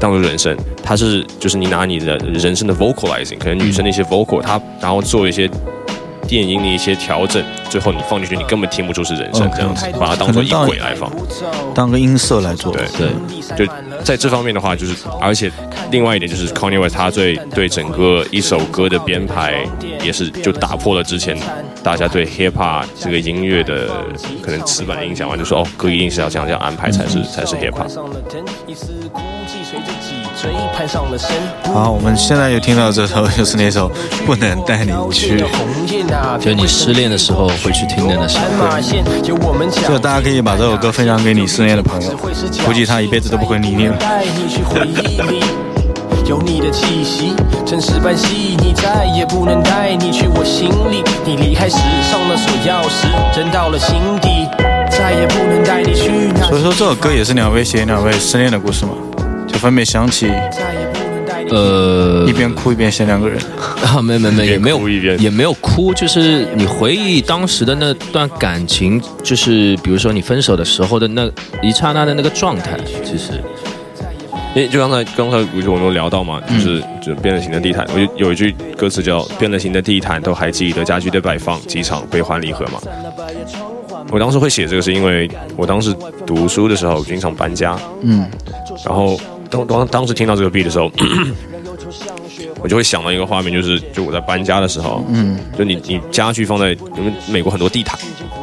[0.00, 5.50] 当做人声，它是就是你拿你的人声的 vocalizing，可能女生的一些 vocal，它然后做一些
[6.28, 11.10] 电音的一些调整，最后你放进去，你根本听不出是人声这样子，把它当做音轨来放。
[11.74, 12.70] 当个音色来做。
[12.72, 12.84] 对
[13.56, 13.72] 对，就
[14.04, 15.50] 在这方面的话，就是而且
[15.90, 19.66] 另外一点就是 Kanye West 他对对整个一首歌的编排
[20.04, 21.36] 也是就打破了之前
[21.82, 23.88] 大家对 hip hop 这个音乐的
[24.42, 27.88] 可能词板的印象嘛，就说哦歌一定是要这样这样安排才是才是 hip hop。
[31.74, 33.90] 好，我们现在就听到这首就是那首
[34.24, 35.44] 不能带你去，
[36.40, 38.38] 就你失恋的时候会去听的那首。
[39.82, 42.16] 这个大家可以把这首歌分享给你失恋的朋友，
[42.64, 43.96] 估计他一辈子都不会理你了。
[46.24, 47.32] 有你的气息，
[47.64, 51.02] 真实般细腻，再也不能带你去我心里。
[51.24, 54.46] 你离开时上了锁钥匙，扔到了心底，
[54.90, 56.46] 再也不能带你去那。
[56.48, 58.92] 所以说这首歌也是两位写两位失恋的故事嘛，
[59.58, 60.30] 就分别想起，
[61.50, 63.36] 呃，一边哭一边写两个人。
[63.84, 64.88] 啊，没没没，也没有
[65.18, 71.28] 也没有哭，就是你回忆当时的那段感情，就是比如说你分手的时候的那
[71.60, 73.32] 一刹那的那个状态，其实。
[74.54, 82.80] 因为就刚才刚才不是我们有聊到嘛，就是就变了形的地毯，我就有一句歌词叫“变了形的地毯都还记得家具的摆放，机场悲欢离合嘛”。
[84.10, 85.94] 我当时会写这个是因为我当时
[86.26, 88.26] 读书的时候经常搬家，嗯，
[88.84, 89.20] 然后
[89.50, 90.90] 当当当时听到这个 beat 的时候，
[92.60, 97.98] 我就会想到一个画面，就是就我在搬家的时候，嗯，就你你家具放在因为美国很多地毯，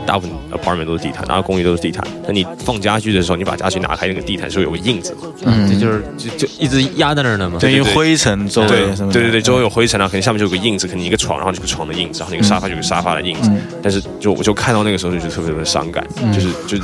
[0.06, 5.14] 大部分 apartment 都是地毯，然后公寓都是地毯，那你放家具的时候，你把家具拿开，那个地毯是有个印子？
[5.14, 5.70] 嘛，嗯。
[5.70, 7.60] 这就是就就一直压在那儿呢嘛。
[7.60, 8.96] 对，因为灰尘周围对。
[9.12, 13.50] 对对对，周围有灰尘啊，可能下面就有个印子，可能一个床，然后就有个床的印子，然后那个沙发就有个沙发的印子。
[13.52, 13.62] 嗯。
[13.84, 16.32] 但是就我就看到那个时候就觉得特别特别伤感，嗯。
[16.34, 16.78] 就是就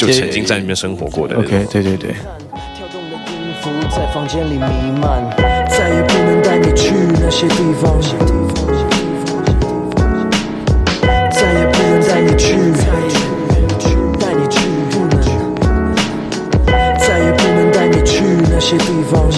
[0.00, 1.36] 就曾经在那边生活过的。
[1.36, 2.14] OK，对对对。
[3.60, 5.22] 浮在房间里弥漫，
[5.68, 8.00] 再也不能带你去那些地方，
[11.30, 12.56] 再也不能带你去，
[14.18, 15.20] 带你去，不能，
[16.98, 19.30] 再也不能带你去那些地方，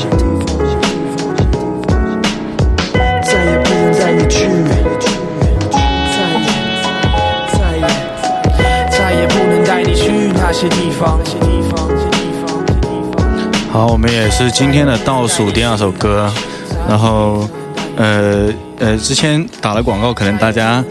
[11.03, 11.18] 方。
[13.70, 16.30] 好，我们也是今天的倒数第二首歌，
[16.88, 17.48] 然后，
[17.96, 20.84] 呃呃，之前打了广告，可能大家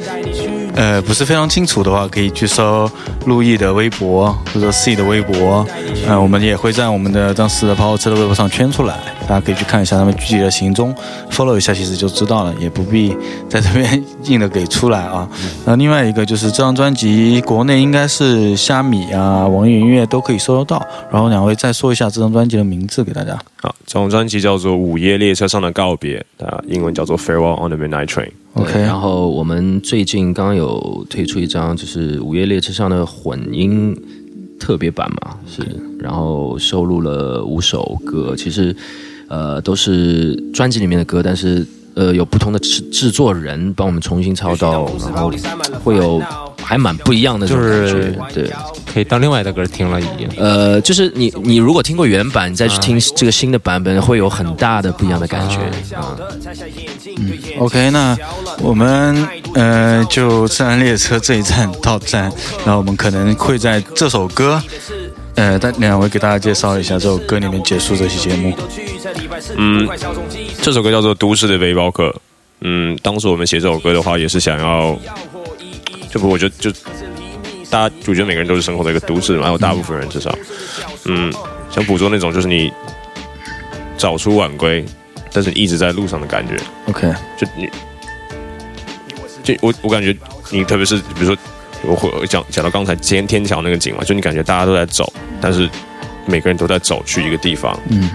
[0.75, 2.89] 呃不是非常清楚的话，可以去搜
[3.25, 5.65] 陆毅的微博或者 C 的微博，
[6.07, 8.95] 呃，我们也会在我们的张四的跑火车的微博上圈出来，
[9.31, 10.93] 大家可以去看一下他们具体的行踪
[11.29, 13.15] ，follow 一下其实就知道了，也不必
[13.47, 15.25] 在这边硬的给出来啊。
[15.63, 20.85] 那另外一个就是这张专辑，国内应该是虾米啊、网易云音乐都可以搜得到。
[21.09, 23.39] 然后两位再说一下这张专辑的名字给大家。
[23.61, 28.27] 好，这张专辑叫做《午夜列车上的告别》，啊，英文叫做《Farewell on the Midnight Train》。
[28.55, 33.95] OK，然后我们最近刚有推出一张，就是《午夜列车上的混音
[34.59, 35.65] 特别版嘛，是，
[36.01, 38.75] 然后收录了五首歌，其实
[39.31, 41.65] 呃都是专辑里面的歌，但是
[41.95, 45.31] 呃有不同的制制作人帮我们重新操刀，然后
[45.83, 46.21] 会有
[46.61, 48.51] 还蛮不一样的就种感觉，是对。
[48.93, 50.27] 可以当另外的歌听了已经。
[50.35, 55.55] 呃，就是你你如果听过原版，你再去听这个新的版本，会有很大的不一样的感觉
[55.95, 56.17] 啊。
[57.15, 58.17] 嗯 OK，那
[58.59, 62.23] 我们呃就自然列车这一站到站，
[62.65, 64.61] 然后我们可能会在这首歌，
[65.35, 68.53] 呃，但两位给大家介绍一下这首歌里面结束这期节目。
[69.57, 69.87] 嗯，
[70.61, 72.09] 这首歌叫做《都市的背包客》。
[72.61, 74.97] 嗯，当时我们写这首歌的话，也是想要，
[76.11, 76.71] 就不，我觉得就
[77.69, 80.37] 大家，我觉得每个人都是生活在一个都市嘛，然后大部分人至少，
[81.05, 81.33] 嗯，
[81.71, 82.71] 想捕捉那种就是你
[83.97, 84.85] 早出晚归，
[85.33, 86.55] 但是你一直在路上的感觉。
[86.87, 87.67] OK，就你，
[89.43, 90.15] 就我我感觉
[90.51, 91.35] 你特别是比如说，
[91.83, 95.69] 我会讲讲到刚才天天桥那个景嘛，就你感觉大家都在走，但是
[96.25, 98.09] 每个人都在走去一个地方，嗯，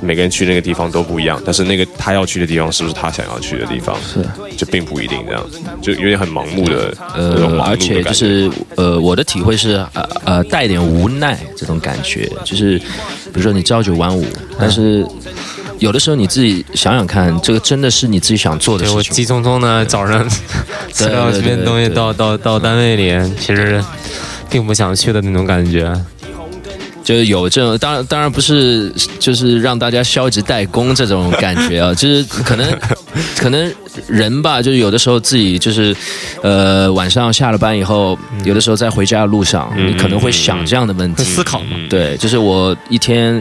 [0.00, 3.96] 每个人去那个地方都不一样，但是那个他要去的地方是不是他想要去的地方？
[4.02, 4.24] 是，
[4.56, 14.24] 就并不一定这样子，就有点很盲目的呃，盲目的而且就是呃，我的体会是呃呃，带点无奈这种感觉，就是比如说你朝九晚五，
[14.58, 15.06] 但是
[15.78, 19.14] 有的时候你自己想想看，这个真的是你自己想做的我事情。
[19.14, 20.28] 急匆匆的早上
[20.92, 23.82] 吃了这边东西到到到单位里，其实
[24.48, 25.92] 并不想去的那种感觉。
[27.04, 32.78] 就是有这种，当然当然不是，就是让大家消极怠工这种感觉啊， 就是可能
[33.38, 33.72] 可能
[34.08, 35.94] 人吧，就是有的时候自己就是，
[36.42, 41.76] 呃，晚上下了班以后，有的时候在回家的路上，嗯你可能会想这样的问题，会思考嘛。
[41.88, 43.40] 对，就是我一天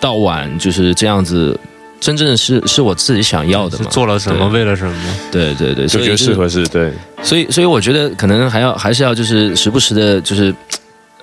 [0.00, 1.58] 到晚就是这样子。
[2.00, 3.90] 真正是是我自己想要的是嘛？
[3.90, 4.94] 做了什么，为了什么？
[5.32, 6.92] 对对对，所以就觉得适合是对，
[7.24, 10.54] 所以，所以我觉得可能还要还是要就是时不时的，就是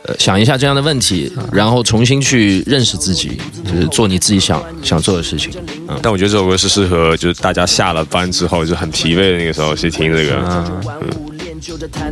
[0.03, 5.53] 呃想一下这样的问题，然后重新去认识自己，就是做你自己想想做的事情。
[5.88, 10.82] 嗯，但我觉得这首歌是适合就是大家下了班之后就很疲惫的那个时候去听这个，嗯，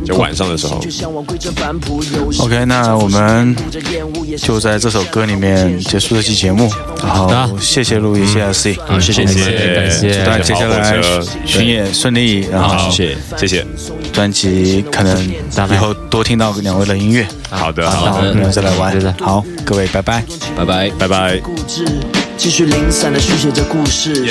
[0.04, 0.82] 就晚上的时候。
[2.38, 3.54] OK，那我们
[4.38, 6.70] 就在这首歌里面结束这期节目。
[7.02, 11.00] 然后谢谢陆毅，谢谢 C，好谢谢你们感谢祝大家接下来
[11.44, 13.66] 巡演顺利，然后好谢谢谢谢，
[14.12, 15.22] 专辑可能
[15.72, 17.26] 以后多听到两位的音乐。
[17.50, 19.14] 好的好好的我们再来玩。
[19.20, 20.24] 好，各位拜拜，
[20.56, 21.40] 拜拜拜拜。
[22.36, 24.26] 继续零散的续写着故事。